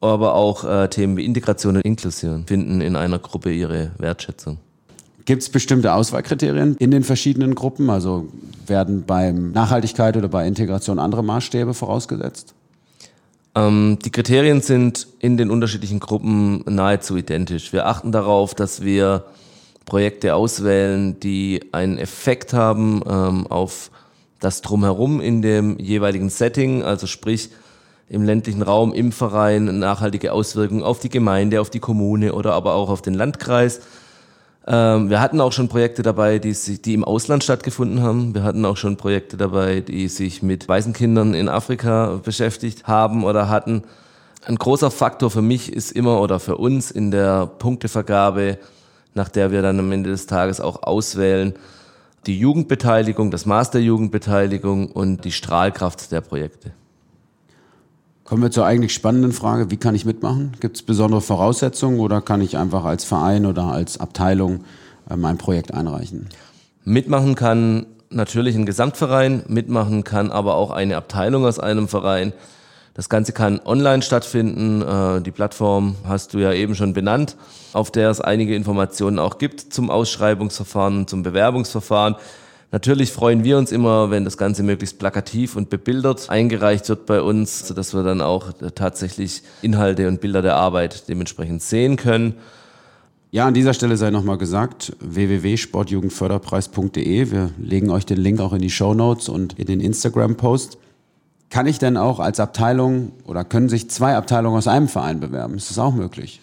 aber 0.00 0.34
auch 0.34 0.64
äh, 0.64 0.88
Themen 0.88 1.16
wie 1.16 1.24
Integration 1.24 1.76
und 1.76 1.82
Inklusion 1.82 2.44
finden 2.46 2.80
in 2.80 2.96
einer 2.96 3.18
Gruppe 3.18 3.52
ihre 3.52 3.92
Wertschätzung. 3.98 4.58
Gibt 5.24 5.42
es 5.42 5.48
bestimmte 5.48 5.92
Auswahlkriterien 5.92 6.76
in 6.76 6.90
den 6.90 7.02
verschiedenen 7.02 7.54
Gruppen? 7.54 7.90
Also 7.90 8.28
werden 8.66 9.04
beim 9.04 9.50
Nachhaltigkeit 9.50 10.16
oder 10.16 10.28
bei 10.28 10.46
Integration 10.46 10.98
andere 10.98 11.24
Maßstäbe 11.24 11.74
vorausgesetzt? 11.74 12.54
Ähm, 13.56 13.98
die 14.04 14.10
Kriterien 14.10 14.60
sind 14.60 15.08
in 15.18 15.38
den 15.38 15.50
unterschiedlichen 15.50 15.98
Gruppen 15.98 16.62
nahezu 16.66 17.16
identisch. 17.16 17.72
Wir 17.72 17.86
achten 17.86 18.12
darauf, 18.12 18.54
dass 18.54 18.84
wir 18.84 19.24
Projekte 19.86 20.34
auswählen, 20.34 21.18
die 21.20 21.64
einen 21.72 21.96
Effekt 21.96 22.52
haben 22.52 23.02
ähm, 23.08 23.46
auf 23.46 23.90
das 24.40 24.60
Drumherum 24.60 25.20
in 25.22 25.40
dem 25.40 25.78
jeweiligen 25.78 26.28
Setting, 26.28 26.82
also 26.82 27.06
sprich 27.06 27.48
im 28.08 28.22
ländlichen 28.22 28.62
Raum, 28.62 28.92
im 28.92 29.10
Verein, 29.10 29.78
nachhaltige 29.78 30.32
Auswirkungen 30.32 30.82
auf 30.82 31.00
die 31.00 31.08
Gemeinde, 31.08 31.60
auf 31.60 31.70
die 31.70 31.80
Kommune 31.80 32.34
oder 32.34 32.52
aber 32.52 32.74
auch 32.74 32.90
auf 32.90 33.00
den 33.00 33.14
Landkreis. 33.14 33.80
Ähm, 34.66 35.10
wir 35.10 35.20
hatten 35.20 35.40
auch 35.40 35.52
schon 35.52 35.68
Projekte 35.68 36.02
dabei, 36.02 36.38
die, 36.38 36.52
die 36.52 36.94
im 36.94 37.04
Ausland 37.04 37.44
stattgefunden 37.44 38.02
haben. 38.02 38.34
Wir 38.34 38.42
hatten 38.42 38.64
auch 38.64 38.76
schon 38.76 38.96
Projekte 38.96 39.36
dabei, 39.36 39.80
die 39.80 40.08
sich 40.08 40.42
mit 40.42 40.68
Waisenkindern 40.68 41.34
in 41.34 41.48
Afrika 41.48 42.20
beschäftigt 42.22 42.86
haben 42.86 43.24
oder 43.24 43.48
hatten. 43.48 43.84
Ein 44.44 44.56
großer 44.56 44.90
Faktor 44.90 45.30
für 45.30 45.42
mich 45.42 45.72
ist 45.72 45.92
immer 45.92 46.20
oder 46.20 46.40
für 46.40 46.56
uns 46.56 46.90
in 46.90 47.10
der 47.10 47.46
Punktevergabe, 47.46 48.58
nach 49.14 49.28
der 49.28 49.50
wir 49.50 49.62
dann 49.62 49.78
am 49.78 49.92
Ende 49.92 50.10
des 50.10 50.26
Tages 50.26 50.60
auch 50.60 50.82
auswählen, 50.82 51.54
die 52.26 52.38
Jugendbeteiligung, 52.38 53.30
das 53.30 53.46
Maß 53.46 53.70
der 53.70 53.82
Jugendbeteiligung 53.82 54.90
und 54.90 55.24
die 55.24 55.32
Strahlkraft 55.32 56.10
der 56.10 56.20
Projekte. 56.20 56.72
Kommen 58.26 58.42
wir 58.42 58.50
zur 58.50 58.66
eigentlich 58.66 58.92
spannenden 58.92 59.30
Frage, 59.30 59.70
wie 59.70 59.76
kann 59.76 59.94
ich 59.94 60.04
mitmachen? 60.04 60.56
Gibt 60.58 60.76
es 60.76 60.82
besondere 60.82 61.20
Voraussetzungen 61.20 62.00
oder 62.00 62.20
kann 62.20 62.40
ich 62.40 62.58
einfach 62.58 62.84
als 62.84 63.04
Verein 63.04 63.46
oder 63.46 63.66
als 63.66 64.00
Abteilung 64.00 64.64
äh, 65.08 65.14
mein 65.14 65.38
Projekt 65.38 65.72
einreichen? 65.72 66.28
Mitmachen 66.82 67.36
kann 67.36 67.86
natürlich 68.10 68.56
ein 68.56 68.66
Gesamtverein, 68.66 69.44
mitmachen 69.46 70.02
kann 70.02 70.32
aber 70.32 70.56
auch 70.56 70.72
eine 70.72 70.96
Abteilung 70.96 71.46
aus 71.46 71.60
einem 71.60 71.86
Verein. 71.86 72.32
Das 72.94 73.08
Ganze 73.08 73.32
kann 73.32 73.60
online 73.64 74.02
stattfinden. 74.02 74.82
Äh, 74.82 75.22
die 75.22 75.30
Plattform 75.30 75.94
hast 76.02 76.34
du 76.34 76.38
ja 76.38 76.52
eben 76.52 76.74
schon 76.74 76.94
benannt, 76.94 77.36
auf 77.74 77.92
der 77.92 78.10
es 78.10 78.20
einige 78.20 78.56
Informationen 78.56 79.20
auch 79.20 79.38
gibt 79.38 79.72
zum 79.72 79.88
Ausschreibungsverfahren 79.88 81.06
zum 81.06 81.22
Bewerbungsverfahren. 81.22 82.16
Natürlich 82.72 83.12
freuen 83.12 83.44
wir 83.44 83.58
uns 83.58 83.70
immer, 83.70 84.10
wenn 84.10 84.24
das 84.24 84.36
Ganze 84.36 84.64
möglichst 84.64 84.98
plakativ 84.98 85.54
und 85.56 85.70
bebildert 85.70 86.28
eingereicht 86.30 86.88
wird 86.88 87.06
bei 87.06 87.22
uns, 87.22 87.68
sodass 87.68 87.94
wir 87.94 88.02
dann 88.02 88.20
auch 88.20 88.52
tatsächlich 88.74 89.42
Inhalte 89.62 90.08
und 90.08 90.20
Bilder 90.20 90.42
der 90.42 90.56
Arbeit 90.56 91.08
dementsprechend 91.08 91.62
sehen 91.62 91.94
können. 91.96 92.34
Ja, 93.30 93.46
an 93.46 93.54
dieser 93.54 93.72
Stelle 93.74 93.96
sei 93.96 94.10
nochmal 94.10 94.38
gesagt, 94.38 94.96
www.sportjugendförderpreis.de. 95.00 97.30
Wir 97.30 97.50
legen 97.58 97.90
euch 97.90 98.06
den 98.06 98.18
Link 98.18 98.40
auch 98.40 98.52
in 98.52 98.60
die 98.60 98.70
Show 98.70 98.94
Notes 98.94 99.28
und 99.28 99.56
in 99.58 99.66
den 99.66 99.80
Instagram-Post. 99.80 100.78
Kann 101.50 101.66
ich 101.66 101.78
denn 101.78 101.96
auch 101.96 102.18
als 102.18 102.40
Abteilung 102.40 103.12
oder 103.24 103.44
können 103.44 103.68
sich 103.68 103.88
zwei 103.90 104.16
Abteilungen 104.16 104.58
aus 104.58 104.66
einem 104.66 104.88
Verein 104.88 105.20
bewerben? 105.20 105.54
Ist 105.54 105.70
das 105.70 105.78
auch 105.78 105.94
möglich? 105.94 106.40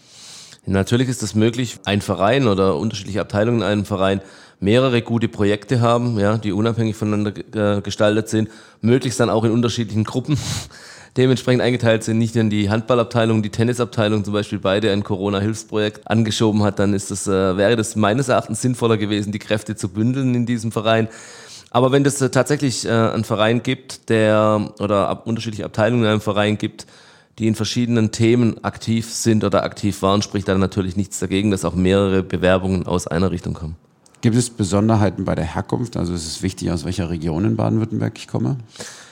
Natürlich 0.65 1.09
ist 1.09 1.21
das 1.21 1.35
möglich. 1.35 1.79
Ein 1.83 2.01
Verein 2.01 2.47
oder 2.47 2.77
unterschiedliche 2.77 3.19
Abteilungen 3.19 3.59
in 3.59 3.67
einem 3.67 3.85
Verein 3.85 4.21
mehrere 4.63 5.01
gute 5.01 5.27
Projekte 5.27 5.81
haben, 5.81 6.17
ja, 6.17 6.37
die 6.37 6.53
unabhängig 6.53 6.95
voneinander 6.95 7.77
äh, 7.77 7.81
gestaltet 7.81 8.29
sind, 8.29 8.49
möglichst 8.81 9.19
dann 9.19 9.29
auch 9.29 9.43
in 9.43 9.51
unterschiedlichen 9.51 10.05
Gruppen 10.05 10.37
dementsprechend 11.17 11.61
eingeteilt 11.61 12.03
sind, 12.03 12.17
nicht 12.17 12.35
in 12.35 12.49
die 12.49 12.69
Handballabteilung, 12.69 13.43
die 13.43 13.49
Tennisabteilung 13.49 14.23
zum 14.23 14.33
Beispiel 14.33 14.59
beide 14.59 14.91
ein 14.91 15.03
Corona-Hilfsprojekt 15.03 16.09
angeschoben 16.09 16.63
hat, 16.63 16.79
dann 16.79 16.93
ist 16.93 17.11
das, 17.11 17.27
äh, 17.27 17.57
wäre 17.57 17.75
das 17.75 17.95
meines 17.95 18.29
Erachtens 18.29 18.61
sinnvoller 18.61 18.97
gewesen, 18.97 19.31
die 19.31 19.39
Kräfte 19.39 19.75
zu 19.75 19.89
bündeln 19.89 20.33
in 20.33 20.45
diesem 20.45 20.71
Verein. 20.71 21.09
Aber 21.69 21.91
wenn 21.91 22.05
es 22.05 22.21
äh, 22.21 22.29
tatsächlich 22.29 22.85
äh, 22.85 22.89
einen 22.89 23.25
Verein 23.25 23.63
gibt, 23.63 24.09
der 24.09 24.71
oder 24.79 25.09
ab, 25.09 25.27
unterschiedliche 25.27 25.65
Abteilungen 25.65 26.03
in 26.03 26.09
einem 26.09 26.21
Verein 26.21 26.57
gibt, 26.57 26.87
die 27.37 27.47
in 27.47 27.55
verschiedenen 27.55 28.11
Themen 28.11 28.63
aktiv 28.63 29.11
sind 29.11 29.43
oder 29.43 29.63
aktiv 29.63 30.01
waren, 30.03 30.21
spricht 30.21 30.47
dann 30.47 30.59
natürlich 30.59 30.95
nichts 30.95 31.19
dagegen, 31.19 31.51
dass 31.51 31.65
auch 31.65 31.75
mehrere 31.75 32.23
Bewerbungen 32.23 32.85
aus 32.85 33.07
einer 33.07 33.31
Richtung 33.31 33.53
kommen. 33.55 33.75
Gibt 34.23 34.37
es 34.37 34.49
Besonderheiten 34.49 35.25
bei 35.25 35.35
der 35.35 35.43
Herkunft? 35.43 35.97
Also 35.97 36.13
ist 36.13 36.25
es 36.25 36.41
wichtig, 36.41 36.71
aus 36.71 36.85
welcher 36.85 37.09
Region 37.09 37.43
in 37.43 37.57
Baden-Württemberg 37.57 38.13
ich 38.15 38.29
komme? 38.29 38.55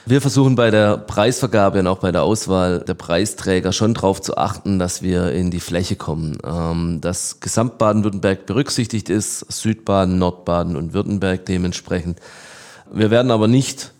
Wir 0.06 0.22
versuchen 0.22 0.56
bei 0.56 0.70
der 0.70 0.96
Preisvergabe 0.96 1.80
und 1.80 1.86
auch 1.86 1.98
bei 1.98 2.12
der 2.12 2.22
Auswahl 2.22 2.80
der 2.80 2.94
Preisträger 2.94 3.74
schon 3.74 3.92
darauf 3.92 4.22
zu 4.22 4.38
achten, 4.38 4.78
dass 4.78 5.02
wir 5.02 5.32
in 5.32 5.50
die 5.50 5.60
Fläche 5.60 5.96
kommen. 5.96 6.38
Ähm, 6.42 7.02
dass 7.02 7.40
Gesamt 7.40 7.76
Baden-Württemberg 7.76 8.46
berücksichtigt 8.46 9.10
ist, 9.10 9.40
Südbaden, 9.52 10.16
Nordbaden 10.16 10.76
und 10.76 10.94
Württemberg 10.94 11.44
dementsprechend. 11.44 12.18
Wir 12.90 13.10
werden 13.10 13.30
aber 13.30 13.48
nicht 13.48 13.92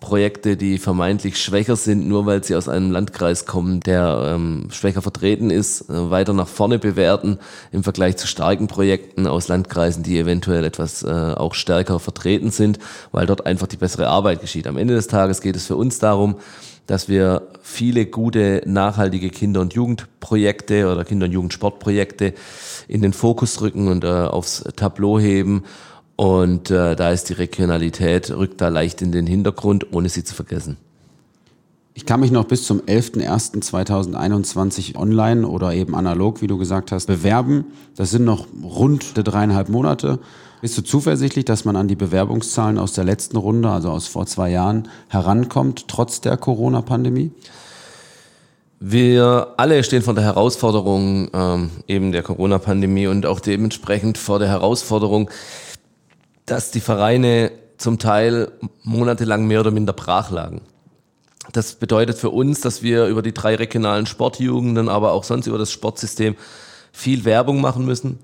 Projekte, 0.00 0.56
die 0.58 0.78
vermeintlich 0.78 1.42
schwächer 1.42 1.74
sind, 1.74 2.06
nur 2.06 2.26
weil 2.26 2.44
sie 2.44 2.54
aus 2.54 2.68
einem 2.68 2.90
Landkreis 2.90 3.46
kommen, 3.46 3.80
der 3.80 4.34
ähm, 4.34 4.68
schwächer 4.70 5.00
vertreten 5.00 5.50
ist, 5.50 5.88
äh, 5.88 6.10
weiter 6.10 6.34
nach 6.34 6.48
vorne 6.48 6.78
bewerten 6.78 7.38
im 7.72 7.82
Vergleich 7.82 8.18
zu 8.18 8.26
starken 8.26 8.66
Projekten 8.66 9.26
aus 9.26 9.48
Landkreisen, 9.48 10.02
die 10.02 10.18
eventuell 10.18 10.64
etwas 10.64 11.02
äh, 11.02 11.08
auch 11.08 11.54
stärker 11.54 11.98
vertreten 11.98 12.50
sind, 12.50 12.78
weil 13.10 13.26
dort 13.26 13.46
einfach 13.46 13.66
die 13.66 13.78
bessere 13.78 14.08
Arbeit 14.08 14.42
geschieht. 14.42 14.66
Am 14.66 14.76
Ende 14.76 14.94
des 14.94 15.06
Tages 15.06 15.40
geht 15.40 15.56
es 15.56 15.66
für 15.66 15.76
uns 15.76 15.98
darum, 15.98 16.36
dass 16.86 17.08
wir 17.08 17.42
viele 17.62 18.06
gute, 18.06 18.62
nachhaltige 18.66 19.30
Kinder- 19.30 19.60
und 19.60 19.74
Jugendprojekte 19.74 20.90
oder 20.92 21.04
Kinder- 21.04 21.26
und 21.26 21.32
Jugendsportprojekte 21.32 22.34
in 22.86 23.02
den 23.02 23.12
Fokus 23.12 23.60
rücken 23.60 23.88
und 23.88 24.04
äh, 24.04 24.08
aufs 24.08 24.62
Tableau 24.76 25.18
heben 25.18 25.64
und 26.16 26.70
äh, 26.70 26.96
da 26.96 27.10
ist 27.10 27.28
die 27.28 27.34
Regionalität, 27.34 28.30
rückt 28.30 28.60
da 28.60 28.68
leicht 28.68 29.02
in 29.02 29.12
den 29.12 29.26
Hintergrund, 29.26 29.92
ohne 29.92 30.08
sie 30.08 30.24
zu 30.24 30.34
vergessen. 30.34 30.78
Ich 31.92 32.04
kann 32.04 32.20
mich 32.20 32.30
noch 32.30 32.44
bis 32.44 32.66
zum 32.66 32.80
11.01.2021 32.82 34.96
online 34.96 35.48
oder 35.48 35.72
eben 35.72 35.94
analog, 35.94 36.42
wie 36.42 36.46
du 36.46 36.58
gesagt 36.58 36.92
hast, 36.92 37.06
bewerben. 37.06 37.64
Das 37.96 38.10
sind 38.10 38.24
noch 38.24 38.46
rund 38.62 39.12
dreieinhalb 39.14 39.70
Monate. 39.70 40.18
Bist 40.60 40.76
du 40.76 40.82
zuversichtlich, 40.82 41.46
dass 41.46 41.64
man 41.64 41.74
an 41.74 41.88
die 41.88 41.96
Bewerbungszahlen 41.96 42.78
aus 42.78 42.92
der 42.92 43.04
letzten 43.04 43.38
Runde, 43.38 43.70
also 43.70 43.90
aus 43.90 44.08
vor 44.08 44.26
zwei 44.26 44.50
Jahren, 44.50 44.88
herankommt, 45.08 45.88
trotz 45.88 46.20
der 46.20 46.36
Corona-Pandemie? 46.36 47.30
Wir 48.78 49.54
alle 49.56 49.82
stehen 49.82 50.02
vor 50.02 50.12
der 50.12 50.24
Herausforderung 50.24 51.30
ähm, 51.32 51.70
eben 51.88 52.12
der 52.12 52.22
Corona-Pandemie 52.22 53.06
und 53.06 53.24
auch 53.24 53.40
dementsprechend 53.40 54.18
vor 54.18 54.38
der 54.38 54.48
Herausforderung, 54.48 55.30
dass 56.46 56.70
die 56.70 56.80
Vereine 56.80 57.52
zum 57.76 57.98
Teil 57.98 58.52
monatelang 58.82 59.46
mehr 59.46 59.60
oder 59.60 59.70
minder 59.70 59.92
brach 59.92 60.30
lagen. 60.30 60.62
Das 61.52 61.74
bedeutet 61.74 62.18
für 62.18 62.30
uns, 62.30 62.60
dass 62.60 62.82
wir 62.82 63.06
über 63.06 63.22
die 63.22 63.34
drei 63.34 63.54
regionalen 63.54 64.06
Sportjugenden, 64.06 64.88
aber 64.88 65.12
auch 65.12 65.24
sonst 65.24 65.46
über 65.46 65.58
das 65.58 65.70
Sportsystem 65.70 66.36
viel 66.92 67.24
Werbung 67.24 67.60
machen 67.60 67.84
müssen, 67.84 68.20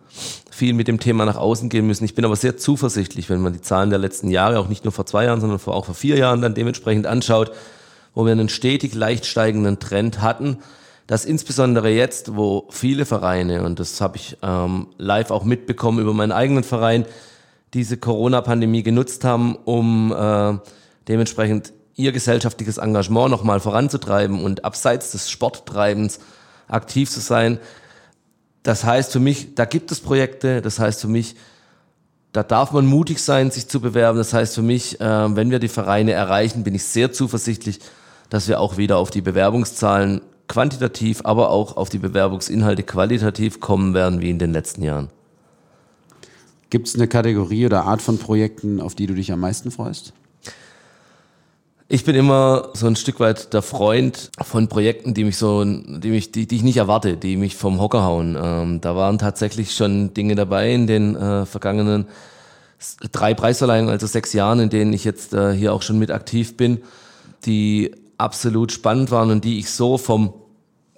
viel 0.51 0.73
mit 0.73 0.89
dem 0.89 0.99
Thema 0.99 1.27
nach 1.27 1.37
außen 1.37 1.69
gehen 1.69 1.87
müssen. 1.87 2.05
Ich 2.05 2.15
bin 2.15 2.25
aber 2.25 2.37
sehr 2.37 2.57
zuversichtlich, 2.57 3.29
wenn 3.29 3.43
man 3.43 3.53
die 3.53 3.61
Zahlen 3.61 3.91
der 3.91 3.99
letzten 3.99 4.29
Jahre, 4.31 4.59
auch 4.59 4.69
nicht 4.69 4.85
nur 4.85 4.93
vor 4.93 5.05
zwei 5.05 5.25
Jahren, 5.25 5.41
sondern 5.41 5.61
auch 5.61 5.85
vor 5.85 5.95
vier 5.95 6.17
Jahren 6.17 6.41
dann 6.41 6.55
dementsprechend 6.55 7.07
anschaut, 7.07 7.53
wo 8.15 8.25
wir 8.25 8.33
einen 8.33 8.49
stetig 8.49 8.95
leicht 8.95 9.27
steigenden 9.27 9.79
Trend 9.79 10.23
hatten, 10.23 10.59
dass 11.07 11.25
insbesondere 11.25 11.91
jetzt, 11.91 12.37
wo 12.37 12.67
viele 12.71 13.05
Vereine, 13.05 13.63
und 13.63 13.79
das 13.79 14.01
habe 14.01 14.17
ich 14.17 14.39
ähm, 14.43 14.87
live 14.97 15.31
auch 15.31 15.45
mitbekommen 15.45 15.99
über 15.99 16.15
meinen 16.15 16.33
eigenen 16.33 16.65
Verein, 16.65 17.05
diese 17.75 17.97
Corona-Pandemie 17.97 18.83
genutzt 18.83 19.25
haben, 19.25 19.57
um 19.57 20.13
äh, 20.13 20.59
dementsprechend 21.09 21.73
ihr 21.95 22.13
gesellschaftliches 22.13 22.79
Engagement 22.79 23.31
nochmal 23.31 23.61
voranzutreiben 23.61 24.43
und 24.43 24.65
abseits 24.65 25.13
des 25.13 25.31
Sporttreibens 25.31 26.21
aktiv 26.69 27.11
zu 27.11 27.21
sein. 27.21 27.59
Das 28.63 28.85
heißt 28.85 29.13
für 29.13 29.21
mich, 29.21 29.55
da 29.55 29.65
gibt 29.65 29.91
es 29.91 30.01
Projekte, 30.01 30.63
das 30.63 30.79
heißt 30.79 31.01
für 31.01 31.09
mich, 31.09 31.37
da 32.33 32.43
darf 32.43 32.73
man 32.73 32.87
mutig 32.87 33.23
sein, 33.23 33.51
sich 33.51 33.69
zu 33.69 33.81
bewerben. 33.81 34.17
Das 34.17 34.33
heißt 34.33 34.55
für 34.55 34.63
mich, 34.63 35.01
äh, 35.01 35.37
wenn 35.37 35.51
wir 35.51 35.59
die 35.59 35.69
Vereine 35.69 36.13
erreichen, 36.13 36.65
bin 36.65 36.75
ich 36.75 36.85
sehr 36.85 37.13
zuversichtlich, 37.13 37.81
dass 38.31 38.49
wir 38.49 38.61
auch 38.61 38.79
wieder 38.79 38.97
auf 38.97 39.11
die 39.11 39.21
Bewerbungszahlen 39.21 40.23
quantitativ, 40.49 41.21
aber 41.25 41.51
auch 41.51 41.77
auf 41.77 41.89
die 41.89 41.99
Bewerbungsinhalte 41.99 42.83
qualitativ 42.83 43.61
kommen 43.61 43.95
werden 43.95 44.21
wie 44.21 44.31
in 44.31 44.39
den 44.39 44.53
letzten 44.53 44.83
Jahren. 44.83 45.09
Gibt 46.73 46.89
es 46.89 46.95
eine 46.95 47.07
Kategorie 47.07 47.67
oder 47.67 47.85
Art 47.85 48.01
von 48.01 48.17
Projekten, 48.17 48.81
auf 48.81 48.95
die 48.95 49.07
du 49.07 49.13
dich 49.13 49.31
am 49.31 49.41
meisten 49.41 49.71
freust? 49.71 50.15
Ich 51.87 52.07
bin 52.07 52.17
immer 52.17 52.71
so 52.73 52.87
ein 52.87 52.97
Stück 52.97 53.21
weit 53.21 53.53
der 53.53 53.61
Freund 53.61 54.31
von 54.41 54.69
Projekten, 54.69 55.13
die 55.13 55.25
mich 55.25 55.37
so, 55.37 55.63
die 55.63 56.09
mich, 56.09 56.33
die, 56.33 56.47
die 56.47 56.57
ich 56.57 56.63
nicht 56.63 56.79
erwarte, 56.79 57.19
die 57.19 57.37
mich 57.37 57.57
vom 57.57 57.79
Hocker 57.79 58.05
hauen. 58.05 58.39
Ähm, 58.43 58.81
da 58.81 58.97
waren 58.97 59.19
tatsächlich 59.19 59.75
schon 59.75 60.15
Dinge 60.15 60.35
dabei 60.35 60.73
in 60.73 60.87
den 60.87 61.15
äh, 61.15 61.45
vergangenen 61.45 62.07
drei 63.13 63.35
Preisverleihungen, 63.35 63.91
also 63.91 64.07
sechs 64.07 64.33
Jahren, 64.33 64.59
in 64.59 64.71
denen 64.71 64.95
ich 64.95 65.05
jetzt 65.05 65.35
äh, 65.35 65.53
hier 65.53 65.75
auch 65.75 65.83
schon 65.83 65.99
mit 65.99 66.11
aktiv 66.11 66.57
bin, 66.57 66.81
die 67.45 67.95
absolut 68.17 68.73
spannend 68.73 69.11
waren 69.11 69.31
und 69.31 69.45
die 69.45 69.59
ich 69.59 69.69
so 69.69 69.99
vom, 69.99 70.33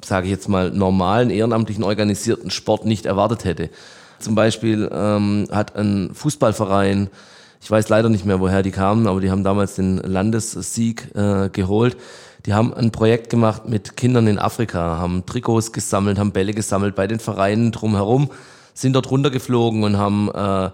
sage 0.04 0.26
ich 0.26 0.30
jetzt 0.30 0.48
mal, 0.48 0.70
normalen, 0.70 1.30
ehrenamtlichen, 1.30 1.82
organisierten 1.82 2.52
Sport 2.52 2.86
nicht 2.86 3.06
erwartet 3.06 3.44
hätte. 3.44 3.70
Zum 4.24 4.34
Beispiel 4.34 4.88
ähm, 4.90 5.46
hat 5.50 5.76
ein 5.76 6.14
Fußballverein, 6.14 7.10
ich 7.60 7.70
weiß 7.70 7.90
leider 7.90 8.08
nicht 8.08 8.24
mehr, 8.24 8.40
woher 8.40 8.62
die 8.62 8.70
kamen, 8.70 9.06
aber 9.06 9.20
die 9.20 9.30
haben 9.30 9.44
damals 9.44 9.74
den 9.74 9.98
Landessieg 9.98 11.14
äh, 11.14 11.50
geholt. 11.50 11.98
Die 12.46 12.54
haben 12.54 12.72
ein 12.72 12.90
Projekt 12.90 13.28
gemacht 13.28 13.68
mit 13.68 13.98
Kindern 13.98 14.26
in 14.26 14.38
Afrika, 14.38 14.96
haben 14.96 15.26
Trikots 15.26 15.72
gesammelt, 15.72 16.18
haben 16.18 16.32
Bälle 16.32 16.54
gesammelt 16.54 16.94
bei 16.94 17.06
den 17.06 17.20
Vereinen 17.20 17.70
drumherum, 17.70 18.30
sind 18.72 18.94
dort 18.94 19.10
runtergeflogen 19.10 19.84
und 19.84 19.98
haben, 19.98 20.30
äh, 20.30 20.70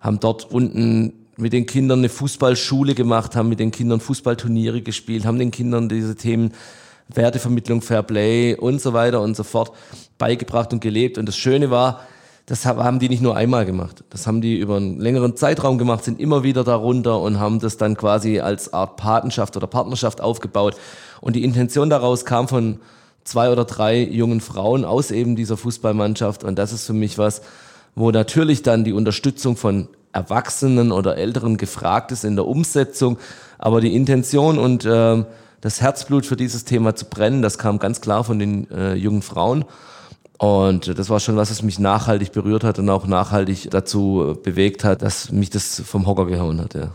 haben 0.00 0.20
dort 0.20 0.50
unten 0.50 1.14
mit 1.38 1.54
den 1.54 1.64
Kindern 1.64 2.00
eine 2.00 2.10
Fußballschule 2.10 2.94
gemacht, 2.94 3.34
haben 3.34 3.48
mit 3.48 3.60
den 3.60 3.70
Kindern 3.70 4.00
Fußballturniere 4.00 4.82
gespielt, 4.82 5.24
haben 5.24 5.38
den 5.38 5.50
Kindern 5.50 5.88
diese 5.88 6.16
Themen 6.16 6.52
Wertevermittlung, 7.08 7.80
Fairplay 7.80 8.56
und 8.56 8.82
so 8.82 8.92
weiter 8.92 9.22
und 9.22 9.36
so 9.36 9.42
fort 9.42 9.72
beigebracht 10.18 10.74
und 10.74 10.80
gelebt. 10.80 11.16
Und 11.16 11.26
das 11.26 11.36
Schöne 11.38 11.70
war, 11.70 12.00
das 12.46 12.66
haben 12.66 12.98
die 12.98 13.08
nicht 13.08 13.22
nur 13.22 13.36
einmal 13.36 13.64
gemacht. 13.64 14.04
Das 14.10 14.26
haben 14.26 14.42
die 14.42 14.58
über 14.58 14.76
einen 14.76 15.00
längeren 15.00 15.34
Zeitraum 15.34 15.78
gemacht, 15.78 16.04
sind 16.04 16.20
immer 16.20 16.42
wieder 16.42 16.62
darunter 16.62 17.20
und 17.20 17.40
haben 17.40 17.58
das 17.58 17.78
dann 17.78 17.96
quasi 17.96 18.40
als 18.40 18.74
Art 18.74 18.96
Patenschaft 18.96 19.56
oder 19.56 19.66
Partnerschaft 19.66 20.20
aufgebaut. 20.20 20.76
Und 21.22 21.36
die 21.36 21.44
Intention 21.44 21.88
daraus 21.88 22.26
kam 22.26 22.46
von 22.46 22.80
zwei 23.24 23.50
oder 23.50 23.64
drei 23.64 23.98
jungen 24.02 24.42
Frauen 24.42 24.84
aus 24.84 25.10
eben 25.10 25.36
dieser 25.36 25.56
Fußballmannschaft. 25.56 26.44
Und 26.44 26.58
das 26.58 26.74
ist 26.74 26.84
für 26.86 26.92
mich 26.92 27.16
was, 27.16 27.40
wo 27.94 28.10
natürlich 28.10 28.62
dann 28.62 28.84
die 28.84 28.92
Unterstützung 28.92 29.56
von 29.56 29.88
Erwachsenen 30.12 30.92
oder 30.92 31.16
Älteren 31.16 31.56
gefragt 31.56 32.12
ist 32.12 32.24
in 32.24 32.36
der 32.36 32.46
Umsetzung. 32.46 33.16
Aber 33.56 33.80
die 33.80 33.96
Intention 33.96 34.58
und 34.58 34.84
äh, 34.84 35.24
das 35.62 35.80
Herzblut 35.80 36.26
für 36.26 36.36
dieses 36.36 36.66
Thema 36.66 36.94
zu 36.94 37.06
brennen, 37.06 37.40
das 37.40 37.56
kam 37.56 37.78
ganz 37.78 38.02
klar 38.02 38.22
von 38.22 38.38
den 38.38 38.70
äh, 38.70 38.92
jungen 38.94 39.22
Frauen. 39.22 39.64
Und 40.38 40.98
das 40.98 41.10
war 41.10 41.20
schon 41.20 41.36
was, 41.36 41.50
was 41.50 41.62
mich 41.62 41.78
nachhaltig 41.78 42.32
berührt 42.32 42.64
hat 42.64 42.78
und 42.78 42.88
auch 42.90 43.06
nachhaltig 43.06 43.70
dazu 43.70 44.36
bewegt 44.42 44.84
hat, 44.84 45.02
dass 45.02 45.30
mich 45.30 45.50
das 45.50 45.80
vom 45.86 46.06
Hocker 46.06 46.26
gehauen 46.26 46.60
hat. 46.60 46.74
Ja. 46.74 46.90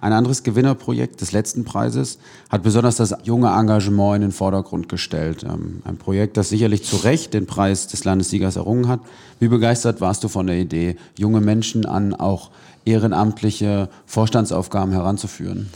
Ein 0.00 0.12
anderes 0.12 0.44
Gewinnerprojekt 0.44 1.20
des 1.20 1.32
letzten 1.32 1.64
Preises 1.64 2.18
hat 2.50 2.62
besonders 2.62 2.96
das 2.96 3.14
junge 3.24 3.48
Engagement 3.48 4.16
in 4.16 4.22
den 4.22 4.32
Vordergrund 4.32 4.88
gestellt. 4.88 5.42
Ähm, 5.42 5.82
ein 5.84 5.96
Projekt, 5.96 6.36
das 6.36 6.50
sicherlich 6.50 6.84
zu 6.84 6.96
Recht 6.96 7.34
den 7.34 7.46
Preis 7.46 7.88
des 7.88 8.04
Landessiegers 8.04 8.56
errungen 8.56 8.86
hat. 8.86 9.00
Wie 9.40 9.48
begeistert 9.48 10.00
warst 10.00 10.22
du 10.22 10.28
von 10.28 10.46
der 10.46 10.56
Idee, 10.56 10.96
junge 11.16 11.40
Menschen 11.40 11.84
an 11.84 12.14
auch 12.14 12.50
ehrenamtliche 12.84 13.88
Vorstandsaufgaben 14.06 14.92
heranzuführen? 14.92 15.68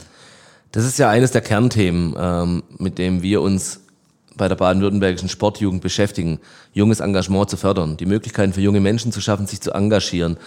Das 0.71 0.85
ist 0.85 0.97
ja 0.97 1.09
eines 1.09 1.31
der 1.31 1.41
Kernthemen, 1.41 2.15
ähm, 2.17 2.63
mit 2.79 2.97
dem 2.97 3.21
wir 3.21 3.41
uns 3.41 3.81
bei 4.37 4.47
der 4.47 4.55
baden-württembergischen 4.55 5.29
Sportjugend 5.29 5.81
beschäftigen, 5.81 6.39
junges 6.73 6.99
Engagement 6.99 7.49
zu 7.49 7.57
fördern, 7.57 7.97
die 7.97 8.05
Möglichkeiten 8.05 8.53
für 8.53 8.61
junge 8.61 8.81
Menschen 8.81 9.11
zu 9.11 9.21
schaffen, 9.21 9.47
sich 9.47 9.61
zu 9.61 9.71
engagieren. 9.71 10.37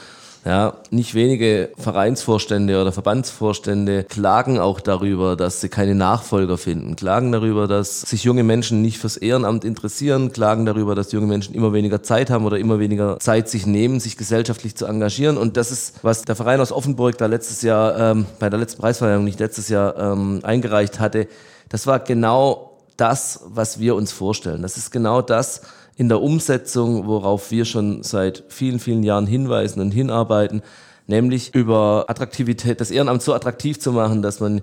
Ja, 0.46 0.74
nicht 0.90 1.14
wenige 1.14 1.70
Vereinsvorstände 1.76 2.80
oder 2.80 2.92
Verbandsvorstände 2.92 4.04
klagen 4.04 4.60
auch 4.60 4.78
darüber, 4.78 5.34
dass 5.34 5.60
sie 5.60 5.68
keine 5.68 5.96
Nachfolger 5.96 6.56
finden, 6.56 6.94
klagen 6.94 7.32
darüber, 7.32 7.66
dass 7.66 8.02
sich 8.02 8.22
junge 8.22 8.44
Menschen 8.44 8.80
nicht 8.80 8.98
fürs 8.98 9.16
Ehrenamt 9.16 9.64
interessieren, 9.64 10.30
klagen 10.30 10.64
darüber, 10.64 10.94
dass 10.94 11.10
junge 11.10 11.26
Menschen 11.26 11.52
immer 11.52 11.72
weniger 11.72 12.00
Zeit 12.04 12.30
haben 12.30 12.44
oder 12.44 12.60
immer 12.60 12.78
weniger 12.78 13.18
Zeit 13.18 13.48
sich 13.48 13.66
nehmen, 13.66 13.98
sich 13.98 14.16
gesellschaftlich 14.16 14.76
zu 14.76 14.86
engagieren. 14.86 15.36
Und 15.36 15.56
das 15.56 15.72
ist, 15.72 15.94
was 16.02 16.22
der 16.22 16.36
Verein 16.36 16.60
aus 16.60 16.70
Offenburg 16.70 17.18
da 17.18 17.26
letztes 17.26 17.62
Jahr, 17.62 17.98
ähm, 17.98 18.26
bei 18.38 18.48
der 18.48 18.60
letzten 18.60 18.80
Preisverleihung, 18.80 19.24
nicht 19.24 19.40
letztes 19.40 19.68
Jahr, 19.68 19.98
ähm, 19.98 20.42
eingereicht 20.44 21.00
hatte. 21.00 21.26
Das 21.70 21.88
war 21.88 21.98
genau 21.98 22.75
das, 22.96 23.40
was 23.46 23.78
wir 23.78 23.94
uns 23.94 24.12
vorstellen. 24.12 24.62
Das 24.62 24.76
ist 24.76 24.90
genau 24.90 25.22
das 25.22 25.62
in 25.96 26.08
der 26.08 26.20
Umsetzung, 26.20 27.06
worauf 27.06 27.50
wir 27.50 27.64
schon 27.64 28.02
seit 28.02 28.44
vielen, 28.48 28.78
vielen 28.78 29.02
Jahren 29.02 29.26
hinweisen 29.26 29.80
und 29.80 29.90
hinarbeiten, 29.90 30.62
nämlich 31.06 31.54
über 31.54 32.04
Attraktivität, 32.08 32.80
das 32.80 32.90
Ehrenamt 32.90 33.22
so 33.22 33.34
attraktiv 33.34 33.78
zu 33.80 33.92
machen, 33.92 34.22
dass 34.22 34.40
man 34.40 34.60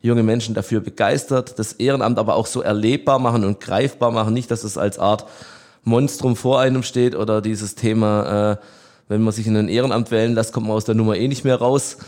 junge 0.00 0.22
Menschen 0.22 0.54
dafür 0.54 0.80
begeistert, 0.80 1.58
das 1.58 1.72
Ehrenamt 1.74 2.18
aber 2.18 2.36
auch 2.36 2.46
so 2.46 2.60
erlebbar 2.60 3.18
machen 3.18 3.44
und 3.44 3.60
greifbar 3.60 4.12
machen, 4.12 4.34
nicht, 4.34 4.50
dass 4.50 4.62
es 4.62 4.78
als 4.78 4.98
Art 4.98 5.26
Monstrum 5.82 6.36
vor 6.36 6.60
einem 6.60 6.82
steht 6.82 7.14
oder 7.14 7.40
dieses 7.40 7.74
Thema, 7.74 8.52
äh, 8.52 8.56
wenn 9.08 9.22
man 9.22 9.32
sich 9.32 9.46
in 9.46 9.56
ein 9.56 9.68
Ehrenamt 9.68 10.10
wählen 10.10 10.34
lässt, 10.34 10.52
kommt 10.52 10.66
man 10.66 10.76
aus 10.76 10.84
der 10.84 10.94
Nummer 10.94 11.16
eh 11.16 11.28
nicht 11.28 11.44
mehr 11.44 11.56
raus, 11.56 11.98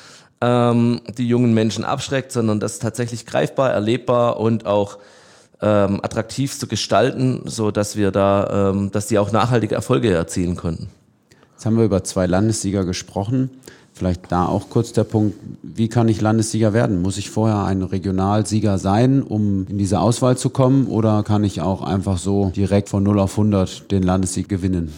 ähm, 0.40 1.00
die 1.16 1.28
jungen 1.28 1.54
Menschen 1.54 1.84
abschreckt, 1.84 2.32
sondern 2.32 2.60
das 2.60 2.78
tatsächlich 2.78 3.26
greifbar, 3.26 3.70
erlebbar 3.70 4.38
und 4.38 4.66
auch 4.66 4.98
ähm, 5.60 6.00
attraktiv 6.02 6.58
zu 6.58 6.66
gestalten, 6.66 7.42
so 7.44 7.70
dass 7.70 7.96
wir 7.96 8.10
da, 8.10 8.70
ähm, 8.70 8.90
dass 8.90 9.08
die 9.08 9.18
auch 9.18 9.32
nachhaltige 9.32 9.74
Erfolge 9.74 10.10
erzielen 10.10 10.56
konnten. 10.56 10.88
Jetzt 11.54 11.66
haben 11.66 11.76
wir 11.76 11.84
über 11.84 12.04
zwei 12.04 12.26
Landessieger 12.26 12.84
gesprochen. 12.84 13.50
Vielleicht 13.92 14.30
da 14.30 14.46
auch 14.46 14.70
kurz 14.70 14.92
der 14.92 15.02
Punkt, 15.02 15.36
wie 15.62 15.88
kann 15.88 16.06
ich 16.06 16.20
Landessieger 16.20 16.72
werden? 16.72 17.02
Muss 17.02 17.18
ich 17.18 17.30
vorher 17.30 17.64
ein 17.64 17.82
Regionalsieger 17.82 18.78
sein, 18.78 19.22
um 19.24 19.66
in 19.68 19.76
diese 19.76 19.98
Auswahl 19.98 20.36
zu 20.36 20.50
kommen? 20.50 20.86
Oder 20.86 21.24
kann 21.24 21.42
ich 21.42 21.60
auch 21.60 21.82
einfach 21.82 22.18
so 22.18 22.52
direkt 22.54 22.88
von 22.88 23.02
0 23.02 23.18
auf 23.18 23.32
100 23.32 23.90
den 23.90 24.04
Landessieg 24.04 24.48
gewinnen? 24.48 24.92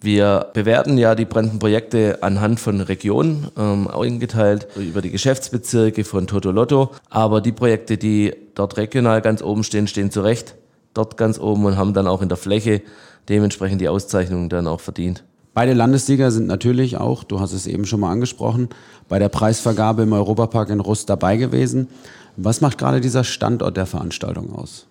Wir 0.00 0.48
bewerten 0.52 0.98
ja 0.98 1.14
die 1.14 1.24
brennenden 1.24 1.58
Projekte 1.58 2.22
anhand 2.22 2.60
von 2.60 2.80
Regionen, 2.80 3.48
ähm, 3.56 3.88
eingeteilt 3.88 4.68
über 4.76 5.00
die 5.00 5.10
Geschäftsbezirke 5.10 6.04
von 6.04 6.26
Toto 6.26 6.50
Lotto. 6.50 6.90
Aber 7.08 7.40
die 7.40 7.52
Projekte, 7.52 7.96
die 7.96 8.34
dort 8.54 8.76
regional 8.76 9.22
ganz 9.22 9.42
oben 9.42 9.64
stehen, 9.64 9.86
stehen 9.86 10.10
zu 10.10 10.20
Recht 10.20 10.54
dort 10.92 11.16
ganz 11.16 11.38
oben 11.38 11.64
und 11.64 11.76
haben 11.76 11.94
dann 11.94 12.06
auch 12.06 12.22
in 12.22 12.28
der 12.28 12.38
Fläche 12.38 12.82
dementsprechend 13.28 13.80
die 13.80 13.88
Auszeichnung 13.88 14.48
dann 14.48 14.66
auch 14.66 14.80
verdient. 14.80 15.24
Beide 15.54 15.72
Landessieger 15.72 16.30
sind 16.30 16.46
natürlich 16.46 16.98
auch, 16.98 17.24
du 17.24 17.40
hast 17.40 17.52
es 17.52 17.66
eben 17.66 17.86
schon 17.86 18.00
mal 18.00 18.10
angesprochen, 18.10 18.68
bei 19.08 19.18
der 19.18 19.30
Preisvergabe 19.30 20.02
im 20.02 20.12
Europapark 20.12 20.68
in 20.68 20.80
Rust 20.80 21.08
dabei 21.08 21.38
gewesen. 21.38 21.88
Was 22.36 22.60
macht 22.60 22.76
gerade 22.76 23.00
dieser 23.00 23.24
Standort 23.24 23.76
der 23.76 23.86
Veranstaltung 23.86 24.54
aus? 24.54 24.86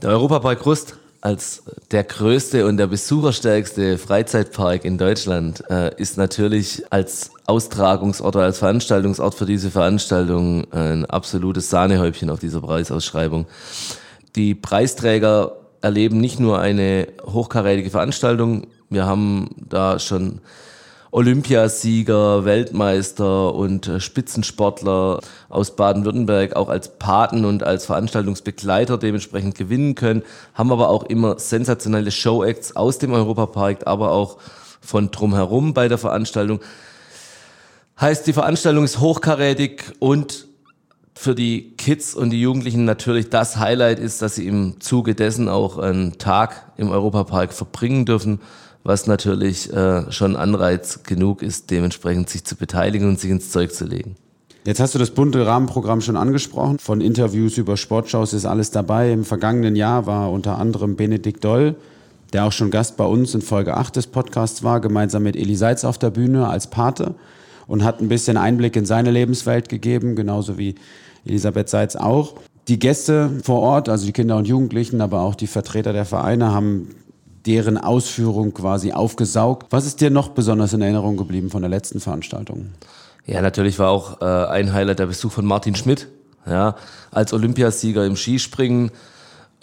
Der 0.00 0.10
Europapark 0.10 0.64
Rust 0.64 0.96
als 1.20 1.62
der 1.90 2.04
größte 2.04 2.66
und 2.66 2.78
der 2.78 2.86
besucherstärkste 2.86 3.98
Freizeitpark 3.98 4.84
in 4.84 4.96
Deutschland 4.96 5.62
äh, 5.68 5.94
ist 6.00 6.16
natürlich 6.16 6.82
als 6.90 7.30
Austragungsort 7.46 8.36
oder 8.36 8.46
als 8.46 8.58
Veranstaltungsort 8.58 9.34
für 9.34 9.44
diese 9.44 9.70
Veranstaltung 9.70 10.72
ein 10.72 11.04
absolutes 11.04 11.68
Sahnehäubchen 11.68 12.30
auf 12.30 12.40
dieser 12.40 12.60
Preisausschreibung. 12.62 13.46
Die 14.34 14.54
Preisträger 14.54 15.56
erleben 15.82 16.18
nicht 16.18 16.40
nur 16.40 16.58
eine 16.58 17.08
hochkarätige 17.24 17.90
Veranstaltung, 17.90 18.66
wir 18.88 19.06
haben 19.06 19.50
da 19.68 19.98
schon 19.98 20.40
Olympiasieger, 21.12 22.44
Weltmeister 22.44 23.54
und 23.54 23.88
äh, 23.88 24.00
Spitzensportler 24.00 25.20
aus 25.48 25.74
Baden-Württemberg 25.74 26.54
auch 26.54 26.68
als 26.68 26.98
Paten 26.98 27.44
und 27.44 27.64
als 27.64 27.86
Veranstaltungsbegleiter 27.86 28.96
dementsprechend 28.96 29.56
gewinnen 29.56 29.96
können, 29.96 30.22
haben 30.54 30.70
aber 30.70 30.88
auch 30.88 31.04
immer 31.04 31.38
sensationelle 31.38 32.12
Showacts 32.12 32.76
aus 32.76 32.98
dem 32.98 33.12
Europapark, 33.12 33.86
aber 33.86 34.12
auch 34.12 34.38
von 34.80 35.10
drumherum 35.10 35.74
bei 35.74 35.88
der 35.88 35.98
Veranstaltung. 35.98 36.60
Heißt, 38.00 38.26
die 38.26 38.32
Veranstaltung 38.32 38.84
ist 38.84 39.00
hochkarätig 39.00 39.82
und 39.98 40.46
für 41.14 41.34
die 41.34 41.72
Kids 41.76 42.14
und 42.14 42.30
die 42.30 42.40
Jugendlichen 42.40 42.86
natürlich 42.86 43.28
das 43.28 43.58
Highlight 43.58 43.98
ist, 43.98 44.22
dass 44.22 44.36
sie 44.36 44.46
im 44.46 44.80
Zuge 44.80 45.14
dessen 45.14 45.48
auch 45.48 45.76
einen 45.76 46.16
Tag 46.16 46.72
im 46.78 46.90
Europapark 46.90 47.52
verbringen 47.52 48.06
dürfen 48.06 48.40
was 48.84 49.06
natürlich 49.06 49.72
äh, 49.72 50.10
schon 50.10 50.36
Anreiz 50.36 51.02
genug 51.02 51.42
ist, 51.42 51.70
dementsprechend 51.70 52.30
sich 52.30 52.44
zu 52.44 52.56
beteiligen 52.56 53.08
und 53.08 53.20
sich 53.20 53.30
ins 53.30 53.50
Zeug 53.50 53.72
zu 53.72 53.84
legen. 53.84 54.16
Jetzt 54.64 54.80
hast 54.80 54.94
du 54.94 54.98
das 54.98 55.10
bunte 55.10 55.46
Rahmenprogramm 55.46 56.00
schon 56.02 56.16
angesprochen. 56.16 56.78
Von 56.78 57.00
Interviews 57.00 57.56
über 57.56 57.76
Sportshows 57.76 58.34
ist 58.34 58.44
alles 58.44 58.70
dabei. 58.70 59.10
Im 59.10 59.24
vergangenen 59.24 59.74
Jahr 59.74 60.06
war 60.06 60.30
unter 60.30 60.58
anderem 60.58 60.96
Benedikt 60.96 61.44
Doll, 61.44 61.76
der 62.34 62.44
auch 62.44 62.52
schon 62.52 62.70
Gast 62.70 62.98
bei 62.98 63.04
uns 63.04 63.34
in 63.34 63.40
Folge 63.40 63.76
8 63.76 63.96
des 63.96 64.06
Podcasts 64.06 64.62
war, 64.62 64.80
gemeinsam 64.80 65.22
mit 65.22 65.34
Eli 65.34 65.56
Seitz 65.56 65.84
auf 65.84 65.96
der 65.96 66.10
Bühne 66.10 66.46
als 66.46 66.68
Pate 66.68 67.14
und 67.66 67.84
hat 67.84 68.00
ein 68.00 68.08
bisschen 68.08 68.36
Einblick 68.36 68.76
in 68.76 68.84
seine 68.84 69.10
Lebenswelt 69.10 69.68
gegeben, 69.70 70.14
genauso 70.14 70.58
wie 70.58 70.74
Elisabeth 71.24 71.68
Seitz 71.68 71.96
auch. 71.96 72.34
Die 72.68 72.78
Gäste 72.78 73.30
vor 73.42 73.60
Ort, 73.60 73.88
also 73.88 74.04
die 74.04 74.12
Kinder 74.12 74.36
und 74.36 74.46
Jugendlichen, 74.46 75.00
aber 75.00 75.22
auch 75.22 75.34
die 75.34 75.46
Vertreter 75.46 75.92
der 75.92 76.04
Vereine 76.04 76.52
haben 76.52 76.88
deren 77.46 77.78
Ausführung 77.78 78.52
quasi 78.52 78.92
aufgesaugt. 78.92 79.68
Was 79.70 79.86
ist 79.86 80.00
dir 80.00 80.10
noch 80.10 80.28
besonders 80.28 80.72
in 80.72 80.82
Erinnerung 80.82 81.16
geblieben 81.16 81.50
von 81.50 81.62
der 81.62 81.70
letzten 81.70 82.00
Veranstaltung? 82.00 82.72
Ja, 83.26 83.42
natürlich 83.42 83.78
war 83.78 83.90
auch 83.90 84.20
äh, 84.20 84.24
ein 84.24 84.72
Highlight 84.72 84.98
der 84.98 85.06
Besuch 85.06 85.32
von 85.32 85.46
Martin 85.46 85.74
Schmidt, 85.74 86.08
ja, 86.46 86.76
als 87.10 87.32
Olympiasieger 87.32 88.04
im 88.04 88.16
Skispringen 88.16 88.90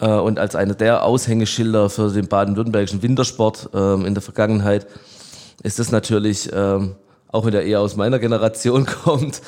äh, 0.00 0.08
und 0.08 0.38
als 0.38 0.54
einer 0.54 0.74
der 0.74 1.04
Aushängeschilder 1.04 1.90
für 1.90 2.10
den 2.10 2.28
baden-württembergischen 2.28 3.02
Wintersport 3.02 3.70
äh, 3.74 3.94
in 4.06 4.14
der 4.14 4.22
Vergangenheit 4.22 4.86
ist 5.62 5.78
das 5.78 5.90
natürlich, 5.90 6.52
äh, 6.52 6.78
auch 7.28 7.44
wenn 7.44 7.54
er 7.54 7.62
eher 7.62 7.80
aus 7.80 7.96
meiner 7.96 8.18
Generation 8.18 8.86
kommt, 9.04 9.42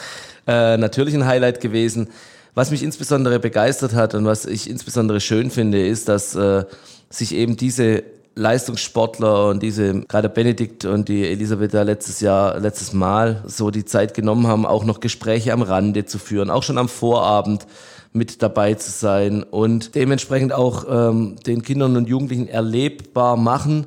äh, 0.47 0.77
natürlich 0.77 1.15
ein 1.15 1.27
Highlight 1.27 1.61
gewesen. 1.61 2.09
Was 2.55 2.71
mich 2.71 2.83
insbesondere 2.83 3.39
begeistert 3.39 3.95
hat 3.95 4.15
und 4.15 4.25
was 4.25 4.45
ich 4.45 4.69
insbesondere 4.69 5.21
schön 5.21 5.51
finde, 5.51 5.87
ist, 5.87 6.09
dass 6.09 6.35
äh, 6.35 6.65
sich 7.09 7.35
eben 7.35 7.57
diese 7.57 8.03
Leistungssportler 8.41 9.49
und 9.49 9.63
diese, 9.63 10.01
gerade 10.01 10.29
Benedikt 10.31 10.85
und 10.87 11.09
die 11.09 11.27
Elisabeth 11.27 11.75
da 11.75 11.83
letztes 11.83 12.21
Jahr, 12.21 12.59
letztes 12.59 12.93
Mal 12.93 13.45
so 13.47 13.71
die 13.71 13.85
Zeit 13.85 14.15
genommen 14.15 14.47
haben, 14.47 14.65
auch 14.65 14.85
noch 14.85 15.01
Gespräche 15.01 15.53
am 15.53 15.63
Rande 15.63 16.07
zu 16.07 16.19
führen, 16.19 16.51
auch 16.51 16.63
schon 16.63 16.79
am 16.79 16.89
Vorabend 16.89 17.67
mit 18.13 18.43
dabei 18.43 18.75
zu 18.75 18.91
sein 18.91 19.43
und 19.43 19.95
dementsprechend 19.95 20.53
auch 20.53 20.87
ähm, 20.89 21.37
den 21.47 21.63
Kindern 21.63 21.97
und 21.97 22.09
Jugendlichen 22.09 22.49
erlebbar 22.49 23.37
machen 23.37 23.87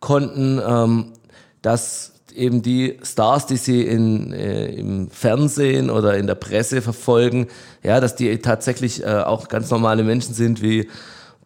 konnten, 0.00 0.60
ähm, 0.64 1.12
dass 1.60 2.12
eben 2.34 2.62
die 2.62 2.98
Stars, 3.02 3.46
die 3.46 3.56
sie 3.56 3.82
in, 3.82 4.32
äh, 4.32 4.66
im 4.68 5.10
Fernsehen 5.10 5.90
oder 5.90 6.16
in 6.16 6.28
der 6.28 6.36
Presse 6.36 6.82
verfolgen, 6.82 7.48
ja, 7.82 8.00
dass 8.00 8.14
die 8.14 8.38
tatsächlich 8.38 9.02
äh, 9.02 9.22
auch 9.22 9.48
ganz 9.48 9.70
normale 9.70 10.04
Menschen 10.04 10.34
sind 10.34 10.62
wie 10.62 10.88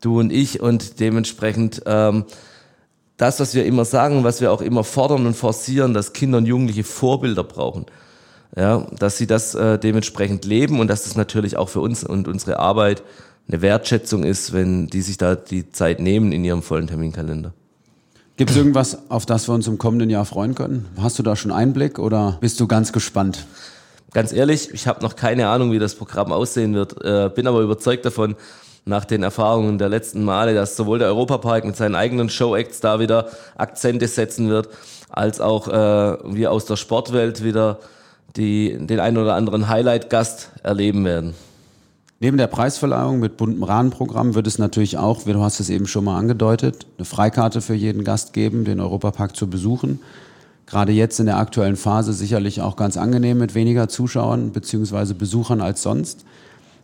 du 0.03 0.21
und 0.21 0.31
ich 0.31 0.61
und 0.61 1.01
dementsprechend 1.01 1.83
ähm, 1.87 2.27
das, 3.17 3.41
was 3.41 3.55
wir 3.55 3.65
immer 3.65 3.85
sagen, 3.85 4.25
was 4.25 4.41
wir 4.41 4.53
auch 4.53 4.61
immer 4.61 4.85
fordern 4.85 5.27
und 5.27 5.35
forcieren, 5.35 5.95
dass 5.95 6.13
Kinder 6.13 6.39
und 6.39 6.47
Jugendliche 6.47 6.85
Vorbilder 6.85 7.45
brauchen. 7.45 7.87
Ja, 8.55 8.87
dass 8.99 9.17
sie 9.17 9.27
das 9.27 9.55
äh, 9.55 9.79
dementsprechend 9.79 10.45
leben 10.45 10.79
und 10.79 10.89
dass 10.89 11.05
das 11.05 11.17
natürlich 11.17 11.57
auch 11.57 11.71
für 11.71 11.81
uns 11.81 12.05
und 12.05 12.29
unsere 12.29 12.59
Arbeit 12.59 13.03
eine 13.49 13.63
Wertschätzung 13.63 14.25
ist, 14.25 14.53
wenn 14.53 14.89
die 14.89 15.01
sich 15.01 15.17
da 15.17 15.37
die 15.37 15.71
Zeit 15.73 16.01
nehmen 16.01 16.33
in 16.33 16.45
ihrem 16.45 16.63
vollen 16.63 16.87
Terminkalender. 16.87 17.55
Gibt 18.37 18.51
es 18.51 18.57
irgendwas, 18.57 19.11
auf 19.11 19.25
das 19.25 19.49
wir 19.49 19.55
uns 19.55 19.69
im 19.69 19.79
kommenden 19.79 20.11
Jahr 20.11 20.25
freuen 20.25 20.55
können? 20.55 20.87
Hast 20.99 21.19
du 21.19 21.23
da 21.23 21.35
schon 21.35 21.51
Einblick 21.51 21.99
oder 21.99 22.39
bist 22.41 22.61
du 22.61 22.67
ganz 22.67 22.93
gespannt? 22.93 23.47
Ganz 24.13 24.33
ehrlich, 24.33 24.71
ich 24.73 24.87
habe 24.87 25.01
noch 25.01 25.17
keine 25.17 25.49
Ahnung, 25.49 25.73
wie 25.73 25.79
das 25.79 25.95
Programm 25.95 26.33
aussehen 26.33 26.75
wird, 26.75 27.03
äh, 27.03 27.31
bin 27.35 27.47
aber 27.47 27.61
überzeugt 27.61 28.05
davon, 28.05 28.37
nach 28.85 29.05
den 29.05 29.23
Erfahrungen 29.23 29.79
der 29.79 29.89
letzten 29.89 30.25
Male, 30.25 30.55
dass 30.55 30.77
sowohl 30.77 30.99
der 30.99 31.09
Europapark 31.09 31.65
mit 31.65 31.77
seinen 31.77 31.95
eigenen 31.95 32.29
Show-Acts 32.29 32.81
da 32.81 32.99
wieder 32.99 33.29
Akzente 33.57 34.09
setzen 34.09 34.49
wird, 34.49 34.69
als 35.09 35.41
auch 35.41 35.69
äh, 35.69 36.35
wir 36.35 36.51
aus 36.51 36.65
der 36.65 36.77
Sportwelt 36.77 37.45
wieder 37.45 37.79
die, 38.37 38.77
den 38.79 39.01
einen 39.01 39.19
oder 39.19 39.35
anderen 39.35 39.69
Highlight-Gast 39.69 40.51
erleben 40.63 41.05
werden. 41.05 41.35
Neben 42.19 42.37
der 42.37 42.47
Preisverleihung 42.47 43.19
mit 43.19 43.37
buntem 43.37 43.65
Rahmenprogramm 43.65 44.35
wird 44.35 44.47
es 44.47 44.59
natürlich 44.59 44.97
auch, 44.97 45.27
wie 45.27 45.33
du 45.33 45.43
hast 45.43 45.59
es 45.59 45.69
eben 45.71 45.89
schon 45.89 46.05
mal 46.05 46.19
angedeutet, 46.19 46.87
eine 46.97 47.05
Freikarte 47.05 47.61
für 47.61 47.75
jeden 47.75 48.05
Gast 48.05 48.33
geben, 48.33 48.65
den 48.65 48.81
Europapark 48.81 49.35
zu 49.37 49.51
besuchen. 49.51 50.01
Gerade 50.67 50.93
jetzt 50.93 51.19
in 51.19 51.27
der 51.27 51.39
aktuellen 51.39 51.77
Phase 51.77 52.13
sicherlich 52.13 52.61
auch 52.61 52.77
ganz 52.77 52.97
angenehm 52.97 53.39
mit 53.39 53.55
weniger 53.55 53.89
Zuschauern 53.89 54.53
bzw. 54.53 55.15
Besuchern 55.15 55.61
als 55.61 55.83
sonst. 55.83 56.25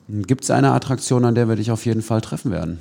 Gibt 0.08 0.44
es 0.44 0.50
eine 0.50 0.72
Attraktion, 0.72 1.26
an 1.26 1.34
der 1.34 1.48
wir 1.48 1.56
dich 1.56 1.70
auf 1.70 1.84
jeden 1.84 2.00
Fall 2.00 2.22
treffen 2.22 2.50
werden? 2.50 2.78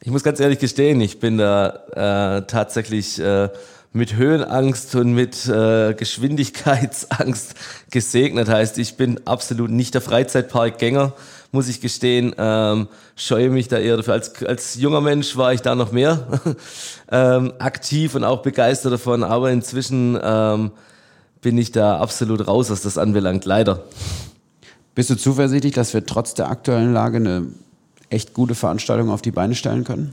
Ich 0.00 0.10
muss 0.10 0.22
ganz 0.22 0.40
ehrlich 0.40 0.58
gestehen, 0.58 1.00
ich 1.00 1.20
bin 1.20 1.36
da 1.36 2.38
äh, 2.38 2.46
tatsächlich 2.46 3.18
äh, 3.20 3.50
mit 3.92 4.16
Höhenangst 4.16 4.94
und 4.94 5.12
mit 5.12 5.46
äh, 5.46 5.94
Geschwindigkeitsangst 5.94 7.54
gesegnet. 7.90 8.48
Heißt, 8.48 8.78
ich 8.78 8.96
bin 8.96 9.20
absolut 9.26 9.70
nicht 9.70 9.94
der 9.94 10.00
Freizeitparkgänger, 10.00 11.12
muss 11.52 11.68
ich 11.68 11.82
gestehen. 11.82 12.34
Ähm, 12.38 12.88
scheue 13.14 13.50
mich 13.50 13.68
da 13.68 13.78
eher 13.78 13.98
dafür. 13.98 14.14
Als, 14.14 14.42
als 14.44 14.74
junger 14.76 15.02
Mensch 15.02 15.36
war 15.36 15.52
ich 15.52 15.60
da 15.60 15.74
noch 15.74 15.92
mehr 15.92 16.40
ähm, 17.12 17.52
aktiv 17.58 18.14
und 18.14 18.24
auch 18.24 18.42
begeistert 18.42 18.92
davon. 18.92 19.22
Aber 19.22 19.50
inzwischen 19.50 20.18
ähm, 20.22 20.72
bin 21.42 21.58
ich 21.58 21.72
da 21.72 21.98
absolut 21.98 22.48
raus, 22.48 22.70
was 22.70 22.82
das 22.82 22.96
anbelangt. 22.96 23.44
Leider. 23.44 23.84
Bist 24.94 25.10
du 25.10 25.16
zuversichtlich, 25.16 25.74
dass 25.74 25.92
wir 25.92 26.06
trotz 26.06 26.34
der 26.34 26.48
aktuellen 26.48 26.92
Lage 26.92 27.16
eine 27.16 27.46
echt 28.10 28.32
gute 28.32 28.54
Veranstaltung 28.54 29.10
auf 29.10 29.22
die 29.22 29.32
Beine 29.32 29.56
stellen 29.56 29.82
können? 29.82 30.12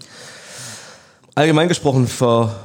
Allgemein 1.36 1.68
gesprochen 1.68 2.08
ver, 2.08 2.56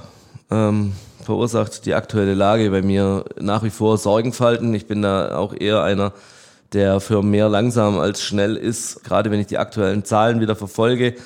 ähm, 0.50 0.92
verursacht 1.22 1.84
die 1.84 1.92
aktuelle 1.92 2.32
Lage 2.32 2.70
bei 2.70 2.80
mir 2.80 3.26
nach 3.38 3.62
wie 3.62 3.70
vor 3.70 3.98
Sorgenfalten. 3.98 4.72
Ich 4.74 4.86
bin 4.86 5.02
da 5.02 5.36
auch 5.36 5.52
eher 5.52 5.82
einer, 5.82 6.14
der 6.72 7.00
für 7.00 7.22
mehr 7.22 7.50
langsam 7.50 7.98
als 7.98 8.22
schnell 8.22 8.56
ist, 8.56 9.04
gerade 9.04 9.30
wenn 9.30 9.40
ich 9.40 9.46
die 9.46 9.58
aktuellen 9.58 10.04
Zahlen 10.04 10.40
wieder 10.40 10.56
verfolge. 10.56 11.16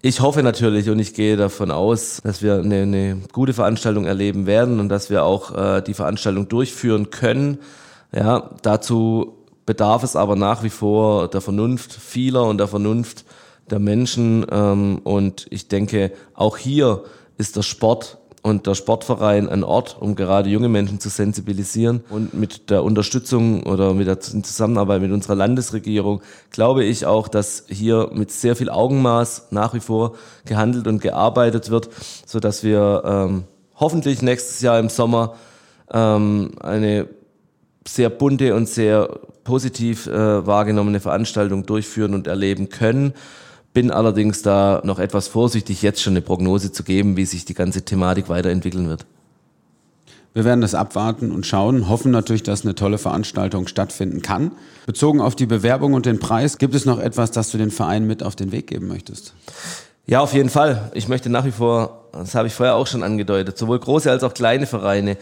Ich 0.00 0.20
hoffe 0.20 0.42
natürlich 0.42 0.88
und 0.88 0.98
ich 0.98 1.12
gehe 1.12 1.36
davon 1.36 1.70
aus, 1.70 2.20
dass 2.24 2.42
wir 2.42 2.54
eine, 2.54 2.82
eine 2.82 3.18
gute 3.32 3.52
Veranstaltung 3.52 4.06
erleben 4.06 4.46
werden 4.46 4.80
und 4.80 4.88
dass 4.88 5.10
wir 5.10 5.24
auch 5.24 5.54
äh, 5.54 5.82
die 5.82 5.94
Veranstaltung 5.94 6.48
durchführen 6.48 7.10
können. 7.10 7.58
Ja, 8.12 8.50
dazu 8.62 9.41
bedarf 9.66 10.02
es 10.02 10.16
aber 10.16 10.36
nach 10.36 10.62
wie 10.62 10.70
vor 10.70 11.28
der 11.28 11.40
Vernunft 11.40 11.92
vieler 11.92 12.44
und 12.44 12.58
der 12.58 12.68
Vernunft 12.68 13.24
der 13.70 13.78
Menschen. 13.78 14.46
Ähm, 14.50 15.00
und 15.04 15.46
ich 15.50 15.68
denke, 15.68 16.12
auch 16.34 16.56
hier 16.56 17.04
ist 17.38 17.56
der 17.56 17.62
Sport 17.62 18.18
und 18.42 18.66
der 18.66 18.74
Sportverein 18.74 19.48
ein 19.48 19.62
Ort, 19.62 19.96
um 20.00 20.16
gerade 20.16 20.50
junge 20.50 20.68
Menschen 20.68 20.98
zu 20.98 21.08
sensibilisieren. 21.08 22.02
Und 22.10 22.34
mit 22.34 22.70
der 22.70 22.82
Unterstützung 22.82 23.62
oder 23.62 23.94
mit 23.94 24.08
der 24.08 24.18
Zusammenarbeit 24.18 25.00
mit 25.00 25.12
unserer 25.12 25.36
Landesregierung 25.36 26.22
glaube 26.50 26.84
ich 26.84 27.06
auch, 27.06 27.28
dass 27.28 27.64
hier 27.68 28.10
mit 28.12 28.32
sehr 28.32 28.56
viel 28.56 28.68
Augenmaß 28.68 29.48
nach 29.50 29.74
wie 29.74 29.80
vor 29.80 30.16
gehandelt 30.44 30.88
und 30.88 31.00
gearbeitet 31.00 31.70
wird, 31.70 31.88
so 32.26 32.40
dass 32.40 32.64
wir 32.64 33.02
ähm, 33.06 33.44
hoffentlich 33.76 34.22
nächstes 34.22 34.60
Jahr 34.60 34.80
im 34.80 34.88
Sommer 34.88 35.34
ähm, 35.92 36.50
eine 36.60 37.08
sehr 37.86 38.10
bunte 38.10 38.54
und 38.56 38.68
sehr 38.68 39.20
positiv 39.44 40.06
äh, 40.06 40.46
wahrgenommene 40.46 41.00
Veranstaltung 41.00 41.66
durchführen 41.66 42.14
und 42.14 42.26
erleben 42.26 42.68
können. 42.68 43.14
Bin 43.74 43.90
allerdings 43.90 44.42
da 44.42 44.82
noch 44.84 44.98
etwas 44.98 45.28
vorsichtig, 45.28 45.82
jetzt 45.82 46.02
schon 46.02 46.12
eine 46.12 46.20
Prognose 46.20 46.72
zu 46.72 46.82
geben, 46.84 47.16
wie 47.16 47.24
sich 47.24 47.44
die 47.44 47.54
ganze 47.54 47.82
Thematik 47.82 48.28
weiterentwickeln 48.28 48.88
wird. 48.88 49.06
Wir 50.34 50.44
werden 50.44 50.62
das 50.62 50.74
abwarten 50.74 51.30
und 51.30 51.46
schauen, 51.46 51.88
hoffen 51.88 52.10
natürlich, 52.10 52.42
dass 52.42 52.64
eine 52.64 52.74
tolle 52.74 52.96
Veranstaltung 52.96 53.66
stattfinden 53.66 54.22
kann. 54.22 54.52
Bezogen 54.86 55.20
auf 55.20 55.36
die 55.36 55.44
Bewerbung 55.44 55.92
und 55.92 56.06
den 56.06 56.20
Preis, 56.20 56.56
gibt 56.56 56.74
es 56.74 56.86
noch 56.86 56.98
etwas, 56.98 57.32
das 57.32 57.50
du 57.50 57.58
den 57.58 57.70
Verein 57.70 58.06
mit 58.06 58.22
auf 58.22 58.34
den 58.34 58.50
Weg 58.50 58.68
geben 58.68 58.88
möchtest? 58.88 59.34
Ja, 60.06 60.20
auf 60.20 60.32
jeden 60.32 60.48
Fall. 60.48 60.90
Ich 60.94 61.06
möchte 61.06 61.28
nach 61.28 61.44
wie 61.44 61.52
vor, 61.52 62.08
das 62.12 62.34
habe 62.34 62.48
ich 62.48 62.54
vorher 62.54 62.76
auch 62.76 62.86
schon 62.86 63.02
angedeutet, 63.02 63.58
sowohl 63.58 63.78
große 63.78 64.10
als 64.10 64.24
auch 64.24 64.32
kleine 64.32 64.66
Vereine 64.66 65.16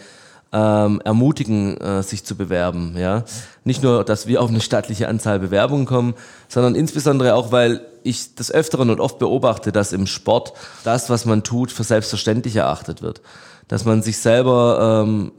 ähm, 0.53 1.01
ermutigen, 1.05 1.77
äh, 1.77 2.03
sich 2.03 2.25
zu 2.25 2.37
bewerben. 2.37 2.95
Ja? 2.97 3.25
Nicht 3.65 3.83
nur, 3.83 4.05
dass 4.05 4.27
wir 4.27 4.43
auf 4.43 4.51
eine 4.51 4.61
stattliche 4.61 5.09
Anzahl 5.09 5.39
Bewerbungen 5.39 5.87
kommen, 5.87 6.15
sondern 6.49 6.75
insbesondere 6.75 7.35
auch, 7.35 7.53
weil 7.53 7.83
ich 8.03 8.35
des 8.35 8.51
Öfteren 8.51 8.91
und 8.91 9.01
oft 9.01 9.19
beobachte, 9.19 9.73
dass 9.73 9.93
im 9.93 10.07
Sport 10.07 10.55
das, 10.85 11.11
was 11.11 11.25
man 11.25 11.43
tut, 11.43 11.71
für 11.71 11.85
selbstverständlich 11.85 12.57
erachtet 12.57 13.03
wird. 13.03 13.21
Dass 13.69 13.85
man 13.85 14.03
sich 14.03 14.19
selber 14.19 15.05
ähm, 15.05 15.33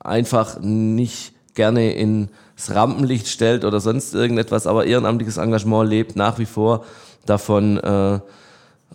einfach 0.00 0.58
nicht 0.60 1.34
gerne 1.54 1.92
ins 1.92 2.28
Rampenlicht 2.68 3.28
stellt 3.28 3.64
oder 3.64 3.80
sonst 3.80 4.14
irgendetwas, 4.14 4.66
aber 4.66 4.86
ehrenamtliches 4.86 5.36
Engagement 5.36 5.88
lebt 5.88 6.16
nach 6.16 6.38
wie 6.38 6.46
vor 6.46 6.84
davon, 7.24 7.78
äh, 7.78 8.20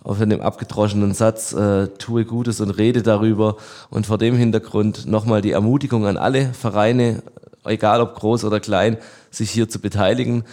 auf 0.04 0.18
dem 0.18 0.40
abgedroschenen 0.40 1.14
Satz, 1.14 1.52
äh, 1.52 1.88
tue 1.98 2.24
Gutes 2.24 2.60
und 2.60 2.70
rede 2.70 3.02
darüber. 3.02 3.56
Und 3.90 4.06
vor 4.06 4.18
dem 4.18 4.36
Hintergrund 4.36 5.06
nochmal 5.06 5.42
die 5.42 5.52
Ermutigung 5.52 6.06
an 6.06 6.16
alle 6.16 6.52
Vereine, 6.52 7.22
egal 7.64 8.00
ob 8.00 8.14
groß 8.14 8.44
oder 8.44 8.60
klein, 8.60 8.96
sich 9.30 9.50
hier 9.50 9.68
zu 9.68 9.80
beteiligen. 9.80 10.44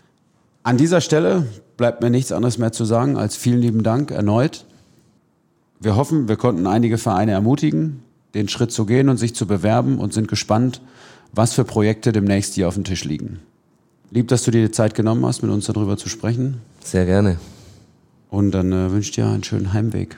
An 0.63 0.77
dieser 0.77 1.01
Stelle 1.01 1.47
bleibt 1.77 2.01
mir 2.01 2.09
nichts 2.09 2.31
anderes 2.31 2.57
mehr 2.57 2.71
zu 2.71 2.85
sagen 2.85 3.17
als 3.17 3.35
vielen 3.35 3.61
lieben 3.61 3.83
Dank 3.83 4.11
erneut. 4.11 4.65
Wir 5.79 5.95
hoffen, 5.95 6.27
wir 6.27 6.35
konnten 6.35 6.67
einige 6.67 6.97
Vereine 6.97 7.31
ermutigen, 7.31 8.03
den 8.33 8.49
Schritt 8.49 8.71
zu 8.71 8.85
gehen 8.85 9.09
und 9.09 9.17
sich 9.17 9.33
zu 9.33 9.47
bewerben 9.47 9.97
und 9.97 10.13
sind 10.13 10.27
gespannt, 10.27 10.81
was 11.33 11.53
für 11.53 11.63
Projekte 11.63 12.11
demnächst 12.11 12.55
hier 12.55 12.67
auf 12.67 12.75
dem 12.75 12.83
Tisch 12.83 13.05
liegen. 13.05 13.39
Lieb, 14.11 14.27
dass 14.27 14.43
du 14.43 14.51
dir 14.51 14.65
die 14.65 14.71
Zeit 14.71 14.95
genommen 14.95 15.25
hast, 15.25 15.41
mit 15.41 15.51
uns 15.51 15.65
darüber 15.65 15.95
zu 15.95 16.09
sprechen. 16.09 16.61
Sehr 16.83 17.05
gerne. 17.05 17.37
Und 18.29 18.51
dann 18.51 18.71
äh, 18.71 18.91
wünsche 18.91 19.09
ich 19.09 19.15
dir 19.15 19.27
einen 19.27 19.43
schönen 19.43 19.73
Heimweg. 19.73 20.17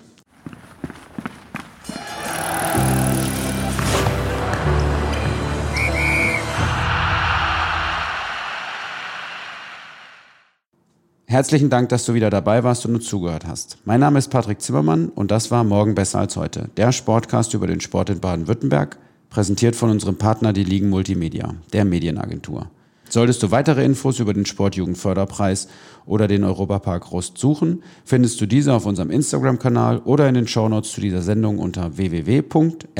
Herzlichen 11.31 11.69
Dank, 11.69 11.87
dass 11.87 12.05
du 12.05 12.13
wieder 12.13 12.29
dabei 12.29 12.65
warst 12.65 12.85
und 12.85 12.93
uns 12.93 13.05
zugehört 13.05 13.47
hast. 13.47 13.77
Mein 13.85 14.01
Name 14.01 14.19
ist 14.19 14.27
Patrick 14.27 14.61
Zimmermann 14.61 15.07
und 15.07 15.31
das 15.31 15.49
war 15.49 15.63
Morgen 15.63 15.95
besser 15.95 16.19
als 16.19 16.35
heute, 16.35 16.69
der 16.75 16.91
Sportcast 16.91 17.53
über 17.53 17.67
den 17.67 17.79
Sport 17.79 18.09
in 18.09 18.19
Baden-Württemberg, 18.19 18.97
präsentiert 19.29 19.77
von 19.77 19.89
unserem 19.89 20.17
Partner 20.17 20.51
die 20.51 20.65
Ligen 20.65 20.89
Multimedia, 20.89 21.55
der 21.71 21.85
Medienagentur. 21.85 22.69
Solltest 23.11 23.43
du 23.43 23.51
weitere 23.51 23.83
Infos 23.83 24.19
über 24.21 24.33
den 24.33 24.45
Sportjugendförderpreis 24.45 25.67
oder 26.05 26.29
den 26.29 26.45
Europapark 26.45 27.11
Rust 27.11 27.37
suchen, 27.37 27.83
findest 28.05 28.39
du 28.39 28.45
diese 28.45 28.73
auf 28.73 28.85
unserem 28.85 29.11
Instagram-Kanal 29.11 29.99
oder 30.05 30.29
in 30.29 30.35
den 30.35 30.47
Shownotes 30.47 30.93
zu 30.93 31.01
dieser 31.01 31.21
Sendung 31.21 31.59
unter 31.59 31.97
www.lsvbw.de 31.97 32.93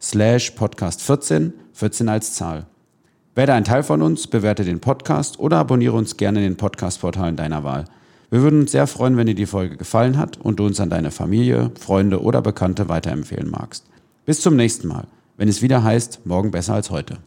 slash 0.00 0.50
podcast 0.52 1.02
14, 1.02 1.52
14 1.74 2.08
als 2.08 2.32
Zahl. 2.32 2.64
Werde 3.34 3.52
ein 3.52 3.64
Teil 3.64 3.82
von 3.82 4.00
uns, 4.00 4.26
bewerte 4.26 4.64
den 4.64 4.80
Podcast 4.80 5.38
oder 5.38 5.58
abonniere 5.58 5.96
uns 5.96 6.16
gerne 6.16 6.38
in 6.38 6.52
den 6.52 6.56
Podcast-Portalen 6.56 7.36
deiner 7.36 7.64
Wahl. 7.64 7.84
Wir 8.30 8.40
würden 8.40 8.60
uns 8.62 8.72
sehr 8.72 8.86
freuen, 8.86 9.18
wenn 9.18 9.26
dir 9.26 9.34
die 9.34 9.44
Folge 9.44 9.76
gefallen 9.76 10.16
hat 10.16 10.38
und 10.38 10.58
du 10.58 10.64
uns 10.64 10.80
an 10.80 10.88
deine 10.88 11.10
Familie, 11.10 11.70
Freunde 11.78 12.22
oder 12.22 12.40
Bekannte 12.40 12.88
weiterempfehlen 12.88 13.50
magst. 13.50 13.84
Bis 14.24 14.40
zum 14.40 14.56
nächsten 14.56 14.88
Mal, 14.88 15.06
wenn 15.36 15.48
es 15.48 15.60
wieder 15.60 15.84
heißt, 15.84 16.24
morgen 16.24 16.50
besser 16.50 16.72
als 16.72 16.90
heute. 16.90 17.18